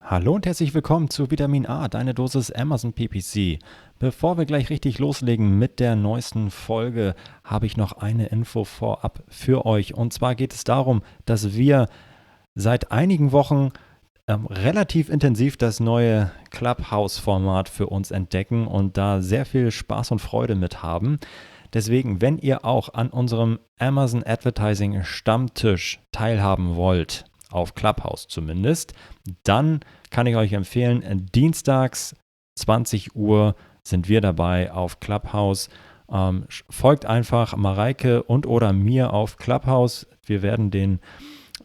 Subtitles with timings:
[0.00, 3.58] Hallo und herzlich willkommen zu Vitamin A, deine Dosis Amazon PPC.
[3.98, 9.22] Bevor wir gleich richtig loslegen mit der neuesten Folge, habe ich noch eine Info vorab
[9.28, 9.94] für euch.
[9.94, 11.88] Und zwar geht es darum, dass wir
[12.54, 13.70] seit einigen Wochen
[14.28, 20.20] ähm, relativ intensiv das neue Clubhouse-Format für uns entdecken und da sehr viel Spaß und
[20.20, 21.18] Freude mit haben.
[21.74, 28.94] Deswegen, wenn ihr auch an unserem Amazon Advertising Stammtisch teilhaben wollt, auf Clubhouse zumindest,
[29.44, 29.80] dann
[30.10, 32.14] kann ich euch empfehlen, dienstags
[32.56, 35.68] 20 Uhr sind wir dabei auf Clubhouse.
[36.10, 40.06] Ähm, folgt einfach Mareike und oder mir auf Clubhouse.
[40.24, 41.00] Wir werden den,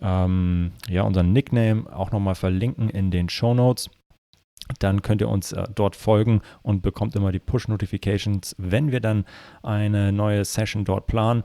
[0.01, 3.89] ähm, ja, unseren Nickname auch nochmal verlinken in den Show Notes.
[4.79, 9.25] Dann könnt ihr uns äh, dort folgen und bekommt immer die Push-Notifications, wenn wir dann
[9.61, 11.43] eine neue Session dort planen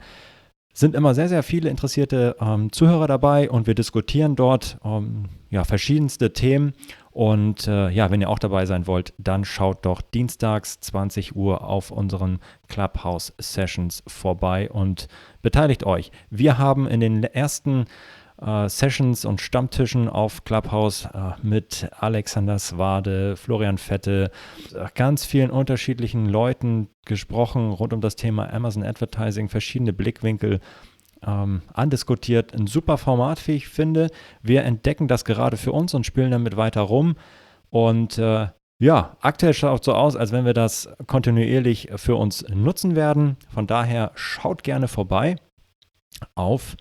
[0.78, 5.64] sind immer sehr, sehr viele interessierte ähm, Zuhörer dabei und wir diskutieren dort ähm, ja,
[5.64, 6.72] verschiedenste Themen.
[7.10, 11.64] Und äh, ja, wenn ihr auch dabei sein wollt, dann schaut doch dienstags 20 Uhr
[11.64, 12.38] auf unseren
[12.68, 15.08] Clubhouse Sessions vorbei und
[15.42, 16.12] beteiligt euch.
[16.30, 17.86] Wir haben in den ersten
[18.40, 24.30] äh, Sessions und Stammtischen auf Clubhouse äh, mit Alexander Swade, Florian Fette,
[24.74, 30.60] äh, ganz vielen unterschiedlichen Leuten gesprochen rund um das Thema Amazon Advertising, verschiedene Blickwinkel
[31.26, 32.54] ähm, andiskutiert.
[32.54, 34.08] Ein super Format, wie ich finde.
[34.42, 37.16] Wir entdecken das gerade für uns und spielen damit weiter rum.
[37.70, 42.46] Und äh, ja, aktuell schaut es so aus, als wenn wir das kontinuierlich für uns
[42.48, 43.36] nutzen werden.
[43.52, 45.36] Von daher schaut gerne vorbei
[46.36, 46.76] auf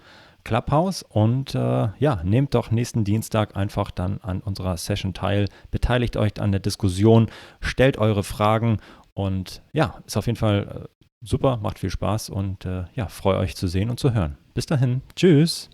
[0.47, 6.15] Clubhouse und äh, ja, nehmt doch nächsten Dienstag einfach dann an unserer Session teil, beteiligt
[6.15, 7.27] euch an der Diskussion,
[7.59, 8.77] stellt eure Fragen
[9.13, 13.37] und ja, ist auf jeden Fall äh, super, macht viel Spaß und äh, ja, freue
[13.37, 14.37] euch zu sehen und zu hören.
[14.53, 15.69] Bis dahin, tschüss.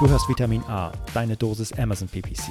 [0.00, 2.50] Du hörst Vitamin A, deine Dosis Amazon PPC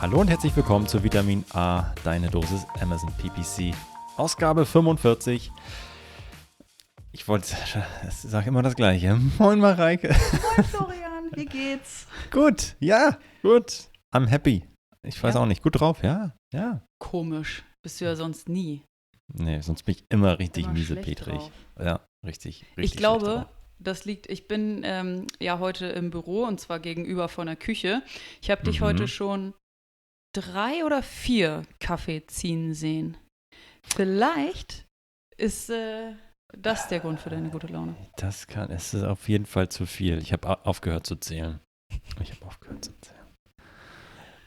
[0.00, 3.74] Hallo und herzlich willkommen zu Vitamin A, deine Dosis Amazon PPC.
[4.16, 5.50] Ausgabe 45.
[7.12, 7.56] Ich wollte,
[8.06, 9.18] ich sage immer das Gleiche.
[9.38, 10.08] Moin Mareike.
[10.08, 12.06] Moin Florian, wie geht's?
[12.30, 13.88] gut, ja, gut.
[14.12, 14.64] I'm happy.
[15.02, 15.40] Ich weiß ja.
[15.40, 15.62] auch nicht.
[15.62, 16.82] Gut drauf, ja, ja.
[16.98, 17.64] Komisch.
[17.82, 18.82] Bist du ja sonst nie.
[19.32, 21.50] Nee, sonst bin ich immer richtig immer miesepetrig.
[21.78, 22.84] Ja, richtig, richtig.
[22.84, 27.46] Ich glaube, das liegt, ich bin ähm, ja heute im Büro und zwar gegenüber von
[27.46, 28.02] der Küche.
[28.42, 28.84] Ich habe dich mhm.
[28.84, 29.54] heute schon
[30.34, 33.16] drei oder vier Kaffee ziehen sehen.
[33.86, 34.86] Vielleicht
[35.36, 36.12] ist äh,
[36.56, 37.94] das der Grund für deine gute Laune.
[38.16, 40.18] Das kann, es ist auf jeden Fall zu viel.
[40.18, 41.60] Ich habe aufgehört zu zählen.
[42.20, 43.14] Ich habe aufgehört zu zählen.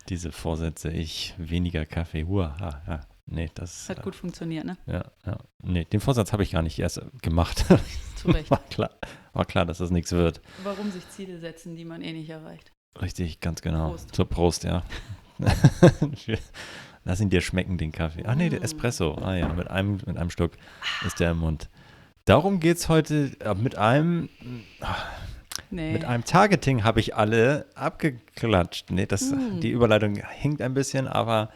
[0.09, 3.01] Diese Vorsätze, ich weniger Kaffee, huaha, ja.
[3.29, 4.77] Nee, das hat gut funktioniert, ne?
[4.85, 5.37] Ja, ja.
[5.61, 7.65] Nee, den Vorsatz habe ich gar nicht erst gemacht.
[8.15, 8.49] Zu Recht.
[8.49, 8.91] War klar,
[9.33, 10.41] war klar, dass das nichts wird.
[10.63, 12.71] Warum sich Ziele setzen, die man eh nicht erreicht?
[13.01, 13.89] Richtig, ganz genau.
[13.89, 14.15] Prost.
[14.15, 14.83] Zur Prost, ja.
[17.05, 18.23] Lass ihn dir schmecken, den Kaffee.
[18.25, 19.15] Ach nee, der Espresso.
[19.21, 20.53] Ah ja, mit einem, mit einem Stück
[21.05, 21.69] ist der im Mund.
[22.25, 24.27] Darum geht es heute äh, mit einem.
[25.69, 25.93] Nee.
[25.93, 28.91] Mit einem Targeting habe ich alle abgeklatscht.
[28.91, 29.61] Nee, das, mm.
[29.61, 31.49] die Überleitung hinkt ein bisschen, aber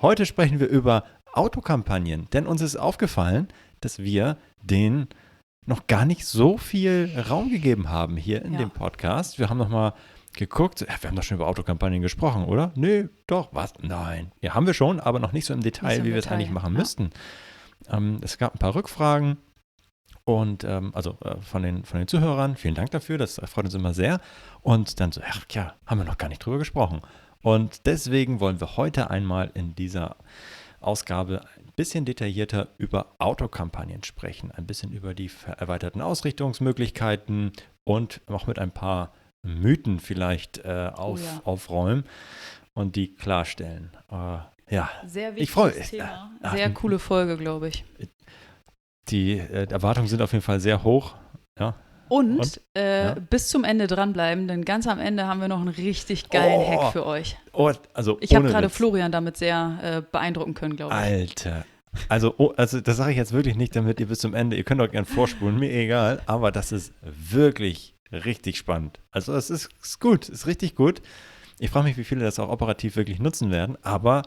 [0.00, 2.28] heute sprechen wir über Autokampagnen.
[2.32, 3.48] Denn uns ist aufgefallen,
[3.80, 5.08] dass wir den
[5.66, 8.58] noch gar nicht so viel Raum gegeben haben hier in ja.
[8.58, 9.38] dem Podcast.
[9.38, 9.94] Wir haben noch mal
[10.34, 10.80] geguckt.
[10.80, 12.72] Ja, wir haben doch schon über Autokampagnen gesprochen, oder?
[12.74, 13.72] Nee, doch, was?
[13.80, 14.32] Nein.
[14.40, 16.50] Ja, haben wir schon, aber noch nicht so im Detail, so wie wir es eigentlich
[16.50, 16.78] machen ja.
[16.78, 17.10] müssten.
[17.88, 19.38] Ähm, es gab ein paar Rückfragen
[20.24, 22.56] und ähm, also äh, von, den, von den Zuhörern.
[22.56, 24.20] Vielen Dank dafür, das freut uns immer sehr.
[24.62, 27.00] Und dann so, ach ja, haben wir noch gar nicht drüber gesprochen.
[27.42, 30.16] Und deswegen wollen wir heute einmal in dieser
[30.80, 37.52] Ausgabe ein bisschen detaillierter über Autokampagnen sprechen, ein bisschen über die erweiterten Ausrichtungsmöglichkeiten
[37.84, 39.12] und auch mit ein paar
[39.44, 41.40] Mythen vielleicht äh, auf, oh ja.
[41.44, 42.04] aufräumen
[42.72, 43.90] und die klarstellen.
[44.10, 44.38] Äh,
[44.70, 45.90] ja, sehr ich freue mich.
[45.90, 46.32] Thema.
[46.54, 47.84] Sehr ach, coole Folge, glaube ich.
[49.08, 51.14] Die äh, Erwartungen sind auf jeden Fall sehr hoch.
[51.58, 51.74] Ja.
[52.08, 52.60] Und, und?
[52.74, 53.14] Äh, ja.
[53.14, 56.68] bis zum Ende dranbleiben, denn ganz am Ende haben wir noch einen richtig geilen oh,
[56.68, 57.36] Hack für euch.
[57.52, 61.00] Oh, also ich habe gerade Florian damit sehr äh, beeindrucken können, glaube ich.
[61.00, 61.64] Alter,
[62.08, 64.64] also, oh, also das sage ich jetzt wirklich nicht, damit ihr bis zum Ende, ihr
[64.64, 69.00] könnt auch gerne vorspulen, mir egal, aber das ist wirklich richtig spannend.
[69.10, 71.02] Also es ist, ist gut, ist richtig gut.
[71.58, 74.22] Ich frage mich, wie viele das auch operativ wirklich nutzen werden, aber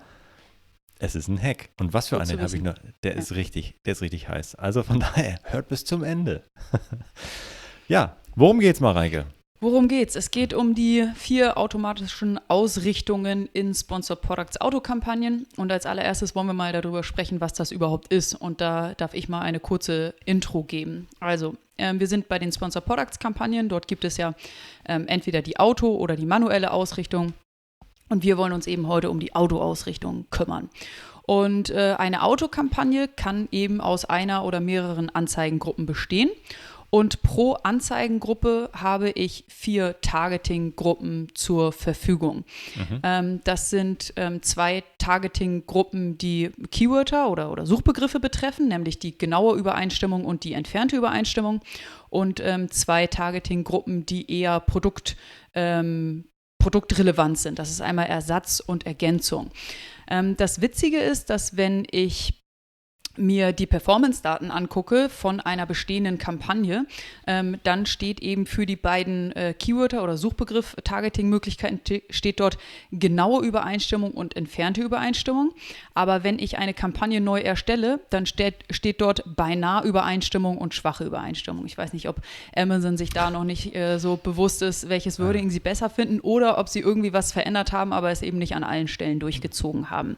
[0.99, 1.69] es ist ein Hack.
[1.79, 2.75] Und was für einen habe ich noch?
[3.03, 3.17] Der ja.
[3.17, 4.55] ist richtig, der ist richtig heiß.
[4.55, 6.43] Also von daher, hört bis zum Ende.
[7.87, 9.25] ja, worum geht's, Mareike?
[9.59, 10.15] Worum geht's?
[10.15, 15.47] Es geht um die vier automatischen Ausrichtungen in Sponsor Products Autokampagnen.
[15.57, 18.35] Und als allererstes wollen wir mal darüber sprechen, was das überhaupt ist.
[18.35, 21.07] Und da darf ich mal eine kurze Intro geben.
[21.19, 23.67] Also, ähm, wir sind bei den Sponsor Products Kampagnen.
[23.67, 24.35] Dort gibt es ja
[24.87, 27.33] ähm, entweder die Auto- oder die manuelle Ausrichtung.
[28.09, 30.69] Und wir wollen uns eben heute um die Autoausrichtung kümmern.
[31.23, 36.29] Und äh, eine Autokampagne kann eben aus einer oder mehreren Anzeigengruppen bestehen.
[36.89, 42.45] Und pro Anzeigengruppe habe ich vier Targeting-Gruppen zur Verfügung.
[42.75, 42.99] Mhm.
[43.03, 49.57] Ähm, das sind ähm, zwei Targeting-Gruppen, die Keywörter oder, oder Suchbegriffe betreffen, nämlich die genaue
[49.57, 51.61] Übereinstimmung und die entfernte Übereinstimmung.
[52.09, 55.17] Und ähm, zwei Targeting-Gruppen, die eher Produkt,
[55.53, 56.25] ähm,
[56.59, 57.59] produktrelevant sind.
[57.59, 59.51] Das ist einmal Ersatz und Ergänzung.
[60.09, 62.46] Ähm, das Witzige ist, dass wenn ich
[63.17, 66.85] mir die Performance-Daten angucke von einer bestehenden Kampagne,
[67.25, 72.57] ähm, dann steht eben für die beiden äh, Keywörter oder Suchbegriff-Targeting-Möglichkeiten steht dort
[72.91, 75.53] genaue Übereinstimmung und entfernte Übereinstimmung.
[75.93, 81.03] Aber wenn ich eine Kampagne neu erstelle, dann steht, steht dort beinahe Übereinstimmung und schwache
[81.03, 81.65] Übereinstimmung.
[81.65, 82.21] Ich weiß nicht, ob
[82.55, 86.57] Amazon sich da noch nicht äh, so bewusst ist, welches Wording sie besser finden oder
[86.57, 90.17] ob sie irgendwie was verändert haben, aber es eben nicht an allen Stellen durchgezogen haben.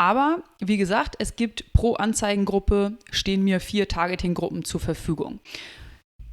[0.00, 5.40] Aber wie gesagt, es gibt pro Anzeigengruppe stehen mir vier Targeting-Gruppen zur Verfügung.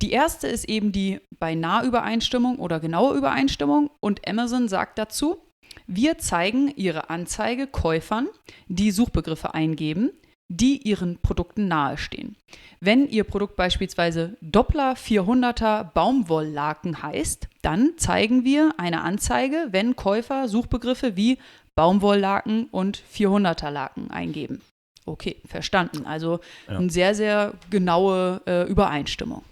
[0.02, 5.40] Die erste ist eben die beinahe Übereinstimmung oder genaue Übereinstimmung und Amazon sagt dazu,
[5.86, 8.30] wir zeigen Ihre Anzeige Käufern,
[8.70, 10.12] die Suchbegriffe eingeben,
[10.48, 12.38] die ihren Produkten nahestehen.
[12.80, 20.48] Wenn Ihr Produkt beispielsweise Doppler 400er Baumwolllaken heißt, dann zeigen wir eine Anzeige, wenn Käufer
[20.48, 21.38] Suchbegriffe wie
[21.78, 24.62] Baumwolllaken und 400er Laken eingeben.
[25.06, 26.08] Okay, verstanden.
[26.08, 26.78] Also ja.
[26.78, 29.44] eine sehr, sehr genaue äh, Übereinstimmung.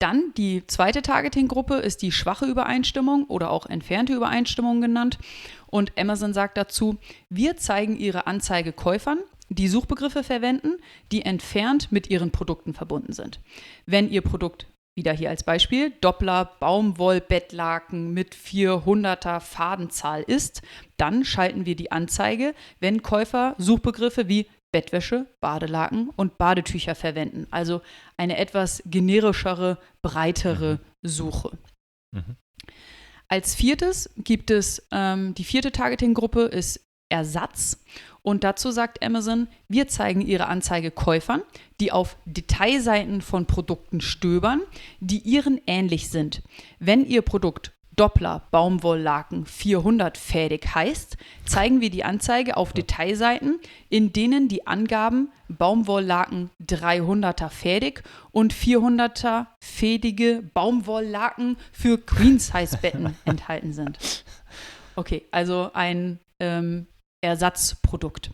[0.00, 5.18] Dann die zweite Targeting-Gruppe ist die schwache Übereinstimmung oder auch entfernte Übereinstimmung genannt.
[5.68, 6.96] Und Amazon sagt dazu,
[7.28, 10.72] wir zeigen ihre Anzeige Käufern, die Suchbegriffe verwenden,
[11.12, 13.38] die entfernt mit ihren Produkten verbunden sind.
[13.86, 14.66] Wenn ihr Produkt
[14.96, 20.62] wieder hier als Beispiel, Doppler Baumwollbettlaken mit 400er Fadenzahl ist,
[20.96, 27.46] dann schalten wir die Anzeige, wenn Käufer Suchbegriffe wie Bettwäsche, Badelaken und Badetücher verwenden.
[27.50, 27.82] Also
[28.16, 31.08] eine etwas generischere, breitere mhm.
[31.08, 31.58] Suche.
[32.12, 32.36] Mhm.
[33.28, 37.84] Als viertes gibt es ähm, die vierte Targeting-Gruppe ist Ersatz.
[38.22, 41.42] Und dazu sagt Amazon, wir zeigen ihre Anzeige Käufern,
[41.80, 44.62] die auf Detailseiten von Produkten stöbern,
[45.00, 46.42] die ihren ähnlich sind.
[46.78, 54.12] Wenn ihr Produkt Doppler Baumwolllaken 400 fädig heißt, zeigen wir die Anzeige auf Detailseiten, in
[54.12, 63.98] denen die Angaben Baumwolllaken 300er fädig und 400er fädige Baumwolllaken für Queen-Size-Betten enthalten sind.
[64.96, 66.86] Okay, also ein ähm,
[67.20, 68.30] Ersatzprodukt.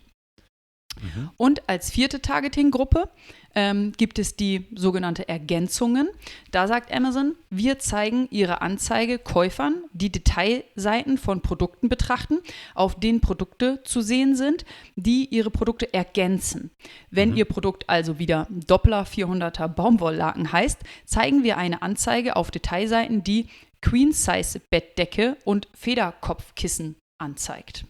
[1.00, 1.30] Mhm.
[1.36, 3.08] Und als vierte Targeting-Gruppe
[3.54, 6.08] ähm, gibt es die sogenannte Ergänzungen.
[6.50, 12.38] Da sagt Amazon, wir zeigen ihre Anzeige Käufern, die Detailseiten von Produkten betrachten,
[12.74, 14.64] auf denen Produkte zu sehen sind,
[14.94, 16.70] die ihre Produkte ergänzen.
[17.10, 17.36] Wenn mhm.
[17.36, 23.48] ihr Produkt also wieder Doppler 400er Baumwolllaken heißt, zeigen wir eine Anzeige auf Detailseiten, die
[23.82, 27.84] Queen-Size-Bettdecke und Federkopfkissen anzeigt.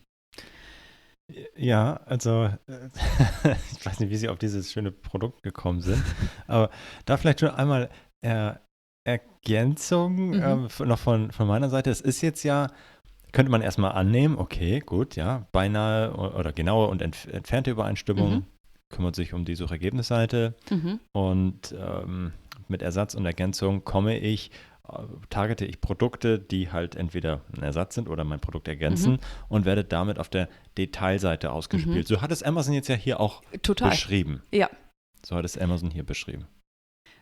[1.56, 2.88] Ja, also äh,
[3.72, 6.02] ich weiß nicht, wie Sie auf dieses schöne Produkt gekommen sind,
[6.46, 6.70] aber
[7.04, 7.90] da vielleicht schon einmal
[8.20, 8.52] äh,
[9.04, 10.68] Ergänzung mhm.
[10.78, 11.90] äh, noch von, von meiner Seite.
[11.90, 12.68] Es ist jetzt ja,
[13.32, 18.44] könnte man erstmal annehmen, okay, gut, ja, beinahe oder genaue und entf entfernte Übereinstimmung mhm.
[18.88, 21.00] kümmert sich um die Suchergebnisseite mhm.
[21.12, 22.32] und ähm,
[22.68, 24.50] mit Ersatz und Ergänzung komme ich
[25.30, 29.18] targete ich Produkte, die halt entweder ein Ersatz sind oder mein Produkt ergänzen mhm.
[29.48, 32.08] und werde damit auf der Detailseite ausgespielt.
[32.08, 32.14] Mhm.
[32.14, 33.90] So hat es Amazon jetzt ja hier auch Total.
[33.90, 34.42] beschrieben.
[34.52, 34.70] Ja.
[35.24, 36.46] So hat es Amazon hier beschrieben.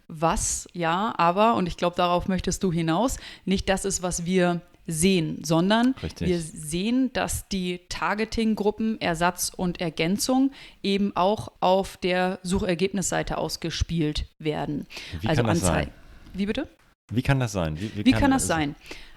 [0.06, 3.16] Was, ja, aber, und ich glaube, darauf möchtest du hinaus,
[3.46, 6.28] nicht das ist, was wir sehen, sondern Richtig.
[6.28, 10.52] wir sehen, dass die Targeting-Gruppen Ersatz und Ergänzung
[10.82, 14.86] eben auch auf der Suchergebnisseite ausgespielt werden.
[15.20, 15.90] Wie also sein?
[16.34, 16.68] Wie bitte?
[17.10, 17.78] Wie kann das sein?
[17.78, 18.74] Wie, wie, wie kann, kann, das sein?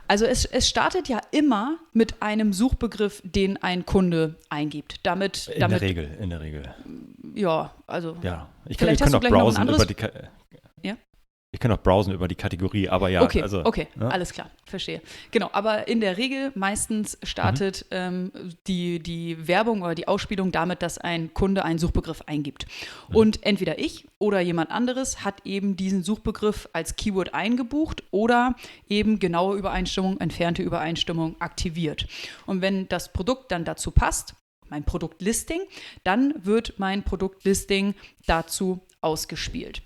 [0.08, 5.02] Also es, es, startet ja immer mit einem Suchbegriff, den ein Kunde eingibt.
[5.04, 6.64] Damit, in damit, der Regel, in der Regel.
[7.36, 8.16] Ja, also.
[8.22, 9.96] Ja, ich kann, ich kann auch browsen über die.
[11.58, 13.24] Wir können auch browsen über die Kategorie, aber ja.
[13.24, 14.10] Okay, also, okay, ja?
[14.10, 15.02] alles klar, verstehe.
[15.32, 17.98] Genau, aber in der Regel meistens startet mhm.
[17.98, 18.32] ähm,
[18.68, 22.68] die, die Werbung oder die Ausspielung damit, dass ein Kunde einen Suchbegriff eingibt.
[23.10, 23.16] Mhm.
[23.16, 28.54] Und entweder ich oder jemand anderes hat eben diesen Suchbegriff als Keyword eingebucht oder
[28.88, 32.08] eben genaue Übereinstimmung, entfernte Übereinstimmung aktiviert.
[32.46, 34.36] Und wenn das Produkt dann dazu passt,
[34.70, 35.62] mein Produktlisting,
[36.04, 37.96] dann wird mein Produktlisting
[38.28, 39.82] dazu ausgespielt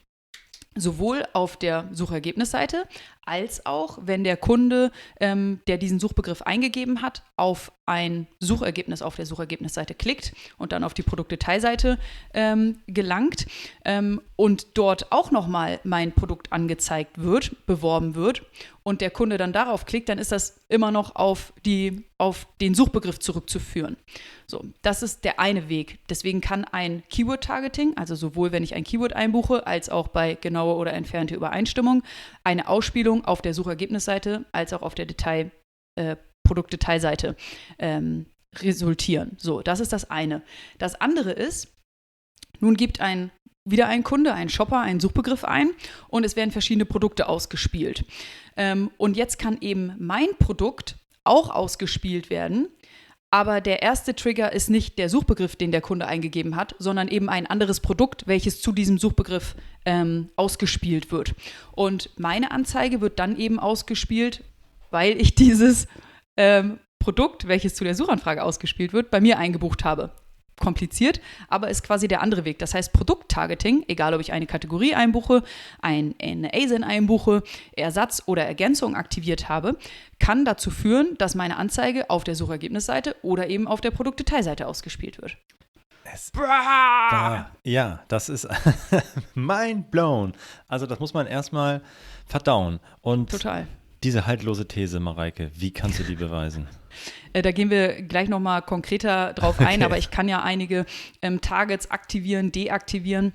[0.75, 2.86] sowohl auf der Suchergebnisseite
[3.25, 9.18] als auch, wenn der Kunde, ähm, der diesen Suchbegriff eingegeben hat, auf ein Suchergebnis auf
[9.18, 12.00] der Suchergebnisseite klickt und dann auf die Produktdetailseite
[12.34, 13.48] ähm, gelangt
[13.84, 18.44] ähm, und dort auch nochmal mein Produkt angezeigt wird, beworben wird
[18.84, 22.74] und der Kunde dann darauf klickt, dann ist das immer noch auf, die, auf den
[22.74, 23.98] Suchbegriff zurückzuführen.
[24.48, 26.00] So, das ist der eine Weg.
[26.10, 30.75] Deswegen kann ein Keyword-Targeting, also sowohl wenn ich ein Keyword einbuche, als auch bei genaue
[30.75, 32.04] oder entfernte Übereinstimmung,
[32.44, 35.51] eine Ausspielung auf der Suchergebnisseite als auch auf der Detail,
[35.96, 37.36] äh, Produktdetailseite
[37.80, 38.25] ähm,
[38.56, 39.38] resultieren.
[39.38, 40.41] So, das ist das eine.
[40.80, 41.68] Das andere ist,
[42.60, 43.32] nun gibt ein
[43.63, 45.70] wieder ein Kunde, ein Shopper, einen Suchbegriff ein
[46.08, 48.06] und es werden verschiedene Produkte ausgespielt.
[48.58, 52.70] Ähm, und jetzt kann eben mein Produkt auch ausgespielt werden.
[53.32, 57.30] Aber der erste Trigger ist nicht der Suchbegriff, den der Kunde eingegeben hat, sondern eben
[57.30, 61.34] ein anderes Produkt, welches zu diesem Suchbegriff ähm, ausgespielt wird.
[61.72, 64.44] Und meine Anzeige wird dann eben ausgespielt,
[64.90, 65.88] weil ich dieses
[66.36, 70.12] ähm, Produkt, welches zu der Suchanfrage ausgespielt wird, bei mir eingebucht habe
[70.62, 72.60] kompliziert, aber ist quasi der andere Weg.
[72.60, 75.44] Das heißt, Produkttargeting, egal ob ich eine Kategorie einbuche,
[75.82, 79.75] ein, eine ASIN einbuche, Ersatz oder Ergänzung aktiviert habe,
[80.20, 85.22] kann dazu führen, dass meine Anzeige auf der Suchergebnisseite oder eben auf der Produktdetailseite ausgespielt
[85.22, 85.36] wird.
[86.03, 88.48] Es, da, ja, das ist
[89.36, 90.34] mind blown.
[90.68, 91.82] Also das muss man erstmal
[92.25, 92.80] verdauen.
[93.01, 93.68] Und Total.
[94.03, 96.67] Diese haltlose These, Mareike, wie kannst du die beweisen?
[97.34, 99.84] Äh, da gehen wir gleich nochmal konkreter drauf ein, okay.
[99.84, 100.86] aber ich kann ja einige
[101.22, 103.34] ähm, Targets aktivieren, deaktivieren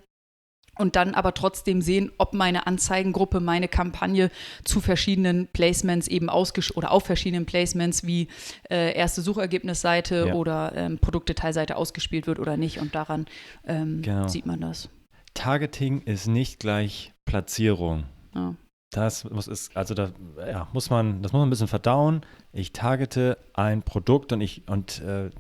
[0.79, 4.31] und dann aber trotzdem sehen, ob meine Anzeigengruppe, meine Kampagne
[4.65, 8.29] zu verschiedenen Placements eben ausgespielt oder auf verschiedenen Placements wie
[8.71, 10.35] äh, erste Suchergebnisseite ja.
[10.35, 12.79] oder ähm, Produktdetailseite ausgespielt wird oder nicht.
[12.79, 13.27] Und daran
[13.65, 14.29] ähm, genau.
[14.29, 14.91] sieht man das.
[15.35, 18.05] Targeting ist nicht gleich Platzierung.
[18.35, 18.55] Ja.
[18.91, 20.11] Das muss ist, also da
[20.49, 22.23] ja, muss man, das muss man ein bisschen verdauen.
[22.53, 25.31] Ich targete ein Produkt und ich, und äh,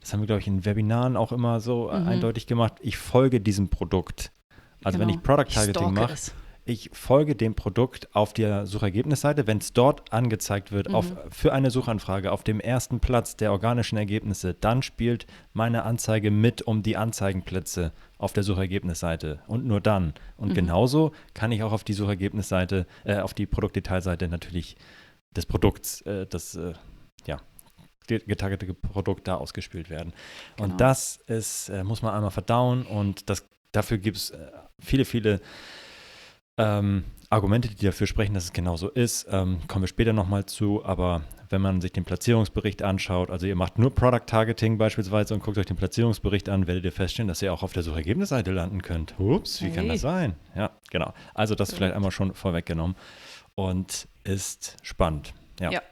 [0.00, 2.08] das haben wir, glaube ich, in Webinaren auch immer so mhm.
[2.08, 2.74] eindeutig gemacht.
[2.80, 4.32] Ich folge diesem Produkt.
[4.84, 5.08] Also genau.
[5.08, 6.14] wenn ich Product Targeting mache,
[6.64, 10.94] ich folge dem Produkt auf der Suchergebnisseite, wenn es dort angezeigt wird, mhm.
[10.94, 16.30] auf, für eine Suchanfrage auf dem ersten Platz der organischen Ergebnisse, dann spielt meine Anzeige
[16.30, 20.12] mit um die Anzeigenplätze auf der Suchergebnisseite und nur dann.
[20.36, 20.54] Und mhm.
[20.54, 24.76] genauso kann ich auch auf die Suchergebnisseite, äh, auf die Produktdetailseite natürlich
[25.34, 26.74] des Produkts, äh, das äh,
[27.26, 27.40] ja,
[28.06, 30.12] getargetete Produkt da ausgespielt werden.
[30.56, 30.68] Genau.
[30.68, 35.06] Und das ist, äh, muss man einmal verdauen und das, dafür gibt es äh, viele,
[35.06, 35.40] viele
[36.60, 40.84] ähm, Argumente, die dafür sprechen, dass es genauso ist, ähm, kommen wir später nochmal zu.
[40.84, 45.42] Aber wenn man sich den Platzierungsbericht anschaut, also ihr macht nur Product Targeting beispielsweise und
[45.42, 48.82] guckt euch den Platzierungsbericht an, werdet ihr feststellen, dass ihr auch auf der Suchergebnisseite landen
[48.82, 49.14] könnt.
[49.18, 49.74] Ups, wie hey.
[49.74, 50.34] kann das sein?
[50.56, 51.12] Ja, genau.
[51.34, 52.96] Also das vielleicht einmal schon vorweggenommen
[53.54, 55.34] und ist spannend.
[55.60, 55.70] ja.
[55.70, 55.82] ja.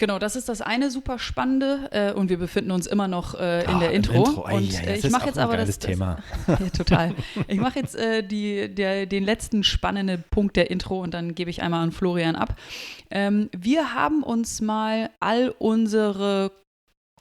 [0.00, 3.64] Genau, das ist das eine super spannende äh, und wir befinden uns immer noch äh,
[3.64, 4.24] in oh, der Intro.
[4.24, 4.46] Intro.
[4.46, 6.22] Ei, und äh, ich mache jetzt aber das, Thema.
[6.46, 7.14] Das, ja, total.
[7.48, 11.50] Ich mache jetzt äh, die, der, den letzten spannenden Punkt der Intro und dann gebe
[11.50, 12.56] ich einmal an Florian ab.
[13.10, 16.50] Ähm, wir haben uns mal all unsere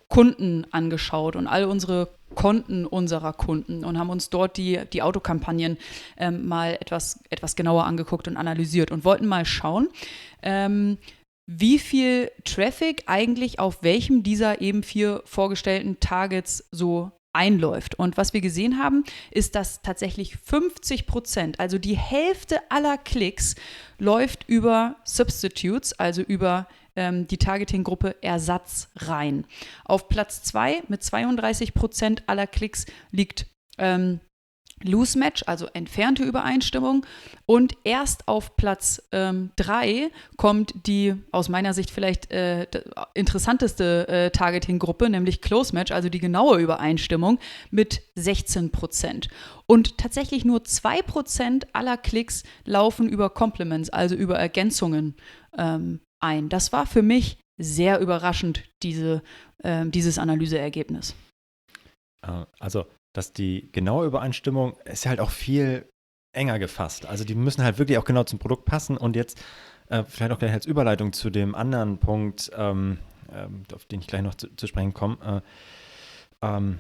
[0.08, 5.78] Kunden angeschaut und all unsere Konten unserer Kunden und haben uns dort die, die Autokampagnen
[6.16, 9.90] ähm, mal etwas, etwas genauer angeguckt und analysiert und wollten mal schauen,
[10.42, 10.98] ähm,
[11.52, 17.98] wie viel Traffic eigentlich auf welchem dieser eben vier vorgestellten Targets so einläuft.
[17.98, 23.56] Und was wir gesehen haben, ist, dass tatsächlich 50 Prozent, also die Hälfte aller Klicks,
[23.98, 29.48] läuft über Substitutes, also über ähm, die Targeting-Gruppe Ersatz rein.
[29.86, 33.48] Auf Platz 2 mit 32 Prozent aller Klicks liegt
[33.80, 34.20] ähm,
[34.84, 37.06] Loose Match, also entfernte Übereinstimmung.
[37.46, 39.52] Und erst auf Platz 3
[39.88, 42.68] ähm, kommt die aus meiner Sicht vielleicht äh,
[43.14, 47.40] interessanteste äh, Targeting-Gruppe, nämlich Close Match, also die genaue Übereinstimmung
[47.72, 49.30] mit 16 Prozent.
[49.66, 55.16] Und tatsächlich nur 2 Prozent aller Klicks laufen über Compliments, also über Ergänzungen
[55.58, 56.50] ähm, ein.
[56.50, 59.22] Das war für mich sehr überraschend, diese,
[59.64, 61.16] äh, dieses Analyseergebnis.
[62.22, 65.90] Äh, also dass die genaue Übereinstimmung ist halt auch viel
[66.32, 67.06] enger gefasst.
[67.06, 69.42] Also die müssen halt wirklich auch genau zum Produkt passen und jetzt
[69.90, 73.00] äh, vielleicht auch gleich als Überleitung zu dem anderen Punkt, ähm,
[73.34, 75.44] ähm, auf den ich gleich noch zu, zu sprechen komme.
[76.42, 76.80] Äh, ähm,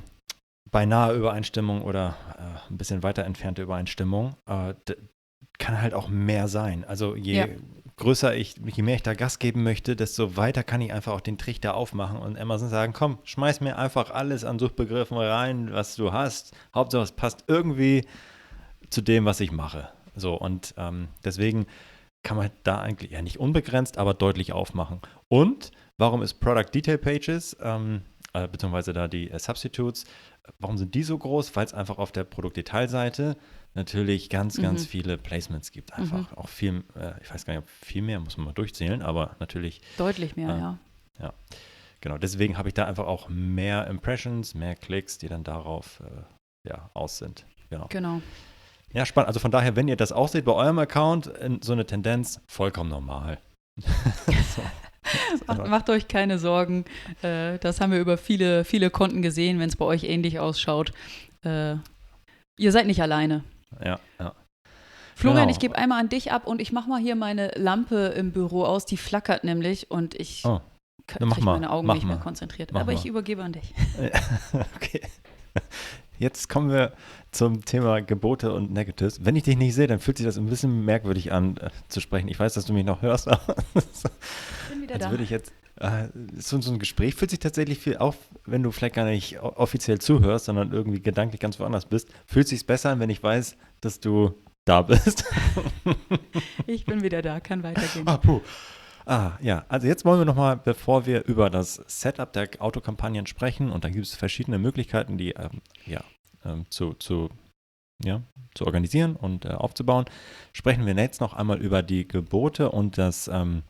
[0.72, 4.76] beinahe Übereinstimmung oder äh, ein bisschen weiter entfernte Übereinstimmung äh,
[5.58, 6.86] kann halt auch mehr sein.
[6.86, 7.48] Also je ja.
[8.00, 11.22] Größer ich, je mehr ich da Gas geben möchte, desto weiter kann ich einfach auch
[11.22, 15.96] den Trichter aufmachen und Amazon sagen, komm, schmeiß mir einfach alles an Suchbegriffen rein, was
[15.96, 16.56] du hast.
[16.74, 18.06] Hauptsache es passt irgendwie
[18.90, 19.90] zu dem, was ich mache.
[20.16, 21.68] So, und ähm, deswegen
[22.24, 25.00] kann man da eigentlich ja nicht unbegrenzt, aber deutlich aufmachen.
[25.28, 28.02] Und warum ist Product Detail Pages, ähm,
[28.34, 30.06] äh, beziehungsweise da die äh, Substitutes,
[30.58, 31.56] warum sind die so groß?
[31.56, 33.38] Weil es einfach auf der Produktdetailseite
[33.74, 34.64] natürlich ganz, mhm.
[34.64, 35.94] ganz viele Placements gibt.
[35.94, 36.38] Einfach mhm.
[36.38, 39.36] auch viel, äh, ich weiß gar nicht, ob viel mehr, muss man mal durchzählen, aber
[39.40, 39.82] natürlich.
[39.98, 40.78] Deutlich mehr, äh, ja.
[41.20, 41.34] Ja,
[42.02, 42.18] genau.
[42.18, 46.90] Deswegen habe ich da einfach auch mehr Impressions, mehr Klicks, die dann darauf äh, ja,
[46.94, 47.46] aus sind.
[47.70, 47.88] Genau.
[47.90, 48.22] Genau.
[48.94, 49.28] Ja, spannend.
[49.28, 52.90] Also von daher, wenn ihr das auch seht bei eurem Account, so eine Tendenz, vollkommen
[52.90, 53.40] normal.
[53.78, 54.64] so.
[55.48, 56.86] macht, macht, euch keine Sorgen.
[57.22, 60.92] Äh, das haben wir über viele, viele Konten gesehen, wenn es bei euch ähnlich ausschaut.
[61.44, 61.76] Äh,
[62.58, 63.44] ihr seid nicht alleine.
[63.84, 64.36] Ja, ja.
[65.16, 65.52] Florian, genau.
[65.52, 68.64] ich gebe einmal an dich ab und ich mache mal hier meine Lampe im Büro
[68.64, 68.86] aus.
[68.86, 70.62] Die flackert nämlich und ich oh,
[71.08, 72.16] kriege meine Augen nicht mal.
[72.16, 72.72] mehr konzentriert.
[72.72, 72.98] Mach Aber mal.
[72.98, 73.74] ich übergebe an dich.
[74.76, 75.02] okay.
[76.20, 76.94] Jetzt kommen wir
[77.32, 79.24] zum Thema Gebote und Negatives.
[79.24, 82.02] Wenn ich dich nicht sehe, dann fühlt sich das ein bisschen merkwürdig an äh, zu
[82.02, 82.28] sprechen.
[82.28, 85.12] Ich weiß, dass du mich noch hörst, aber bin wieder als da.
[85.12, 85.54] würde ich jetzt
[86.38, 90.00] so, so, ein Gespräch fühlt sich tatsächlich viel auf, wenn du vielleicht gar nicht offiziell
[90.00, 94.00] zuhörst, sondern irgendwie gedanklich ganz woanders bist, fühlt sich besser an, wenn ich weiß, dass
[94.00, 94.34] du
[94.66, 95.24] da bist.
[96.68, 98.08] ich bin wieder da, kann weitergehen.
[98.08, 98.42] Ah, puh.
[99.06, 99.66] Ah, ja.
[99.70, 103.90] Also jetzt wollen wir nochmal, bevor wir über das Setup der Autokampagnen sprechen, und da
[103.90, 106.04] gibt es verschiedene Möglichkeiten, die ähm, ja,
[106.44, 107.30] ähm, zu, zu,
[108.04, 108.22] ja,
[108.54, 110.06] zu organisieren und äh, aufzubauen,
[110.54, 113.64] sprechen wir jetzt noch einmal über die Gebote und das ähm,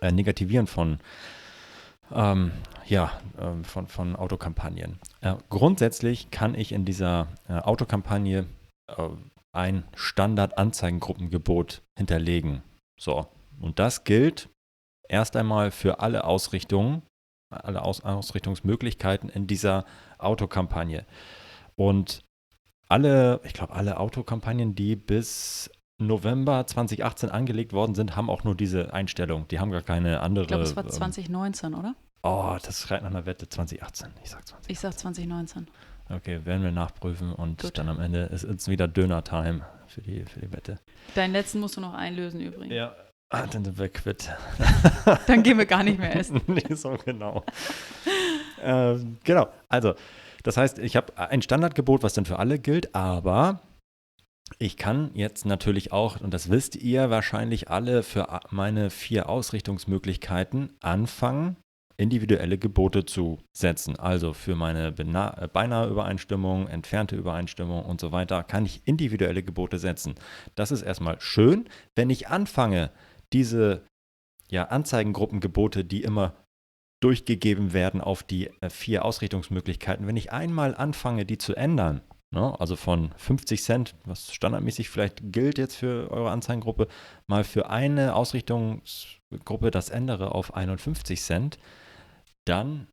[0.00, 0.98] äh, Negativieren von,
[2.12, 2.52] ähm,
[2.86, 4.98] ja, äh, von, von Autokampagnen.
[5.20, 8.46] Äh, grundsätzlich kann ich in dieser äh, Autokampagne
[8.88, 9.08] äh,
[9.52, 12.62] ein Standard-Anzeigengruppengebot hinterlegen.
[12.98, 13.26] So,
[13.60, 14.48] und das gilt
[15.08, 17.02] erst einmal für alle Ausrichtungen,
[17.50, 19.84] alle Aus Ausrichtungsmöglichkeiten in dieser
[20.18, 21.06] Autokampagne.
[21.76, 22.24] Und
[22.88, 28.54] alle, ich glaube, alle Autokampagnen, die bis November 2018 angelegt worden sind, haben auch nur
[28.54, 29.46] diese Einstellung.
[29.48, 30.42] Die haben gar keine andere.
[30.44, 31.94] Ich glaube, es war 2019, ähm, oder?
[32.22, 34.08] Oh, das schreit nach einer Wette 2018.
[34.22, 34.72] Ich sag 2018.
[34.72, 35.68] Ich sag 2019.
[36.10, 37.78] Okay, werden wir nachprüfen und Gut.
[37.78, 40.78] dann am Ende ist es wieder Döner-Time für die, für die Wette.
[41.14, 42.74] Deinen letzten musst du noch einlösen übrigens.
[42.74, 42.94] Ja,
[43.30, 44.30] Ah, dann sind wir quitt.
[45.26, 46.40] dann gehen wir gar nicht mehr essen.
[46.46, 47.42] nee, so genau.
[48.62, 49.94] ähm, genau, also
[50.44, 53.60] das heißt, ich habe ein Standardgebot, was dann für alle gilt, aber
[54.58, 60.72] ich kann jetzt natürlich auch, und das wisst ihr wahrscheinlich alle, für meine vier Ausrichtungsmöglichkeiten
[60.80, 61.56] anfangen,
[61.96, 63.98] individuelle Gebote zu setzen.
[63.98, 70.14] Also für meine beinahe Übereinstimmung, entfernte Übereinstimmung und so weiter kann ich individuelle Gebote setzen.
[70.54, 71.68] Das ist erstmal schön.
[71.94, 72.90] Wenn ich anfange,
[73.32, 73.84] diese
[74.50, 76.34] ja, Anzeigengruppengebote, die immer
[77.00, 82.00] durchgegeben werden auf die äh, vier Ausrichtungsmöglichkeiten, wenn ich einmal anfange, die zu ändern,
[82.34, 86.88] ne, also von 50 Cent, was standardmäßig vielleicht gilt jetzt für eure Anzeigengruppe,
[87.26, 91.58] mal für eine Ausrichtungsgruppe das ändere auf 51 Cent,
[92.44, 92.88] dann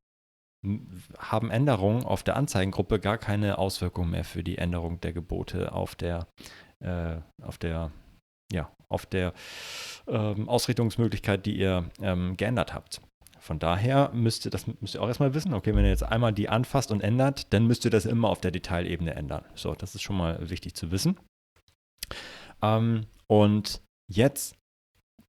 [1.18, 5.96] haben Änderungen auf der Anzeigengruppe gar keine Auswirkung mehr für die Änderung der Gebote auf
[5.96, 6.28] der,
[6.80, 7.92] äh, auf der
[8.54, 9.34] ja, auf der
[10.08, 13.02] ähm, Ausrichtungsmöglichkeit, die ihr ähm, geändert habt.
[13.42, 15.54] Von daher müsst ihr das müsst ihr auch erstmal wissen.
[15.54, 18.40] Okay, wenn ihr jetzt einmal die anfasst und ändert, dann müsst ihr das immer auf
[18.40, 19.44] der Detailebene ändern.
[19.56, 21.20] So, das ist schon mal wichtig zu wissen.
[22.62, 24.56] Ähm, und jetzt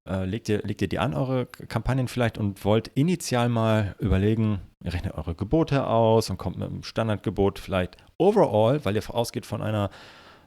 [0.07, 4.61] äh, legt, ihr, legt ihr die an, eure Kampagnen vielleicht, und wollt initial mal überlegen,
[4.83, 9.45] ihr rechnet eure Gebote aus und kommt mit einem Standardgebot vielleicht overall, weil ihr ausgeht
[9.47, 9.89] von einer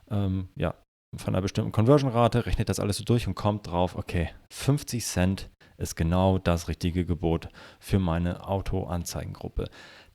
[0.09, 0.75] ähm, ja,
[1.17, 5.51] von einer bestimmten Conversion-Rate, rechnet das alles so durch und kommt drauf, okay, 50 Cent
[5.79, 9.69] ist genau das richtige Gebot für meine Auto-Anzeigengruppe.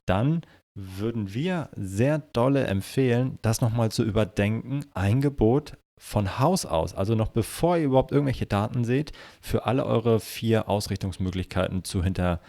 [0.06, 0.42] Dann
[0.74, 7.14] würden wir sehr dolle empfehlen, das nochmal zu überdenken, ein Gebot von Haus aus, also
[7.14, 12.40] noch bevor ihr überhaupt irgendwelche Daten seht, für alle eure vier Ausrichtungsmöglichkeiten zu hinter,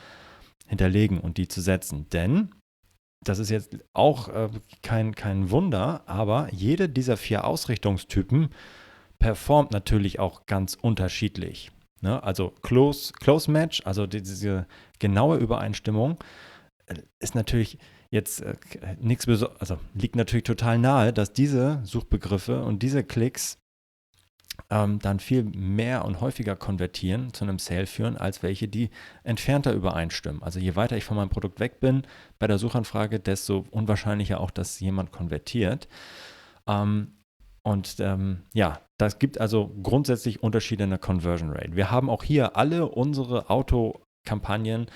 [0.65, 2.10] hinterlegen und die zu setzen.
[2.10, 2.49] Denn
[3.23, 4.49] das ist jetzt auch äh,
[4.82, 8.49] kein, kein Wunder, aber jede dieser vier Ausrichtungstypen
[9.19, 11.71] performt natürlich auch ganz unterschiedlich.
[12.03, 12.21] Ne?
[12.21, 14.67] Also Close, Close Match, also diese
[14.99, 16.17] genaue Übereinstimmung,
[16.85, 17.79] äh, ist natürlich
[18.11, 18.55] jetzt äh,
[18.99, 23.57] nichts also liegt natürlich total nahe, dass diese Suchbegriffe und diese Klicks
[24.69, 28.89] ähm, dann viel mehr und häufiger konvertieren, zu einem Sale führen, als welche, die
[29.23, 30.43] entfernter übereinstimmen.
[30.43, 32.03] Also je weiter ich von meinem Produkt weg bin
[32.37, 35.87] bei der Suchanfrage, desto unwahrscheinlicher auch, dass jemand konvertiert.
[36.67, 37.13] Ähm,
[37.63, 41.76] und ähm, ja, das gibt also grundsätzlich Unterschiede in der Conversion Rate.
[41.76, 44.88] Wir haben auch hier alle unsere Autokampagnen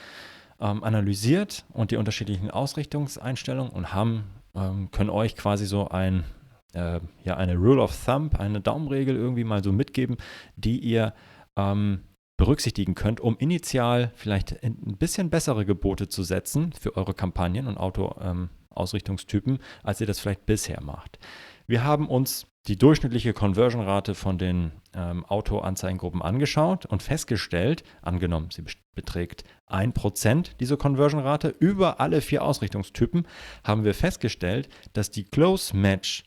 [0.59, 6.25] ähm, analysiert und die unterschiedlichen Ausrichtungseinstellungen und haben, ähm, können euch quasi so ein
[6.73, 10.17] äh, ja eine Rule of Thumb, eine Daumenregel irgendwie mal so mitgeben,
[10.55, 11.13] die ihr
[11.55, 12.03] ähm,
[12.37, 17.77] berücksichtigen könnt, um initial vielleicht ein bisschen bessere Gebote zu setzen für eure Kampagnen und
[17.77, 21.17] Auto-Ausrichtungstypen, ähm, als ihr das vielleicht bisher macht.
[21.65, 28.63] Wir haben uns die durchschnittliche Conversion-Rate von den ähm, Auto-Anzeigengruppen angeschaut und festgestellt, angenommen, sie
[28.93, 33.27] beträgt 1%, diese Conversion-Rate, über alle vier Ausrichtungstypen,
[33.63, 36.25] haben wir festgestellt, dass die Close-Match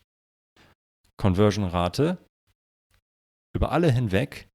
[1.19, 2.19] Conversion-Rate
[3.55, 4.49] über alle hinweg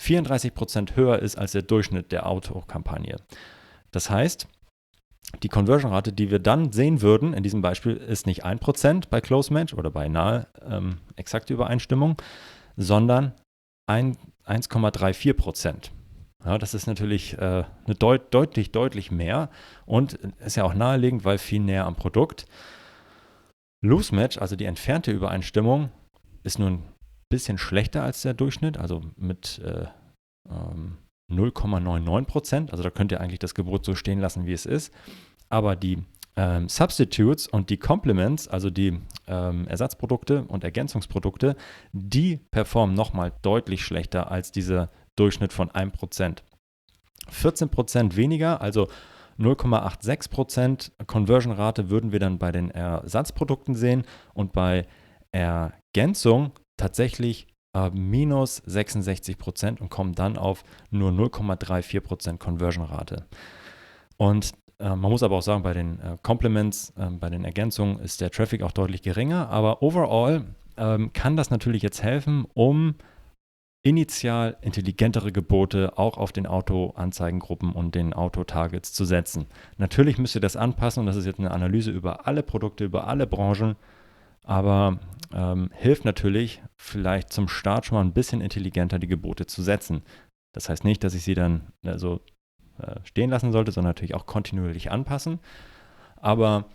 [0.00, 3.16] 34% höher ist als der Durchschnitt der Autokampagne.
[3.90, 4.48] Das heißt,
[5.42, 9.52] die Conversion-Rate, die wir dann sehen würden, in diesem Beispiel ist nicht 1% bei Close
[9.52, 12.16] Match oder bei nahe ähm, exakte Übereinstimmung,
[12.76, 13.32] sondern
[13.90, 15.90] 1,34%.
[16.44, 19.50] Ja, das ist natürlich äh, eine deut deutlich, deutlich mehr
[19.84, 22.46] und ist ja auch naheliegend, weil viel näher am Produkt.
[23.84, 25.90] Loose Match, also die entfernte Übereinstimmung,
[26.44, 26.82] ist nun ein
[27.28, 29.86] bisschen schlechter als der Durchschnitt, also mit äh,
[30.48, 30.98] ähm,
[31.30, 32.70] 0,99 Prozent.
[32.70, 34.92] Also da könnt ihr eigentlich das Gebot so stehen lassen, wie es ist.
[35.48, 35.98] Aber die
[36.36, 41.56] ähm, Substitutes und die Complements, also die ähm, Ersatzprodukte und Ergänzungsprodukte,
[41.92, 46.42] die performen nochmal deutlich schlechter als dieser Durchschnitt von 1%.
[47.30, 48.88] 14% weniger, also
[49.38, 54.86] 0,86% Conversion-Rate würden wir dann bei den Ersatzprodukten sehen und bei
[55.32, 63.26] Ergänzung tatsächlich äh, minus 66 Prozent und kommen dann auf nur 0,34 Prozent Conversion-Rate.
[64.16, 67.98] Und äh, man muss aber auch sagen, bei den äh, Compliments, äh, bei den Ergänzungen
[67.98, 70.44] ist der Traffic auch deutlich geringer, aber overall
[70.78, 72.94] ähm, kann das natürlich jetzt helfen, um
[73.82, 79.46] initial intelligentere Gebote auch auf den Auto-Anzeigengruppen und den Auto-Targets zu setzen.
[79.76, 83.06] Natürlich müsst ihr das anpassen und das ist jetzt eine Analyse über alle Produkte, über
[83.06, 83.76] alle Branchen
[84.46, 85.00] aber
[85.32, 90.02] ähm, hilft natürlich vielleicht zum Start schon mal ein bisschen intelligenter die Gebote zu setzen.
[90.52, 92.20] Das heißt nicht, dass ich sie dann äh, so
[92.78, 95.40] äh, stehen lassen sollte, sondern natürlich auch kontinuierlich anpassen.
[96.16, 96.66] Aber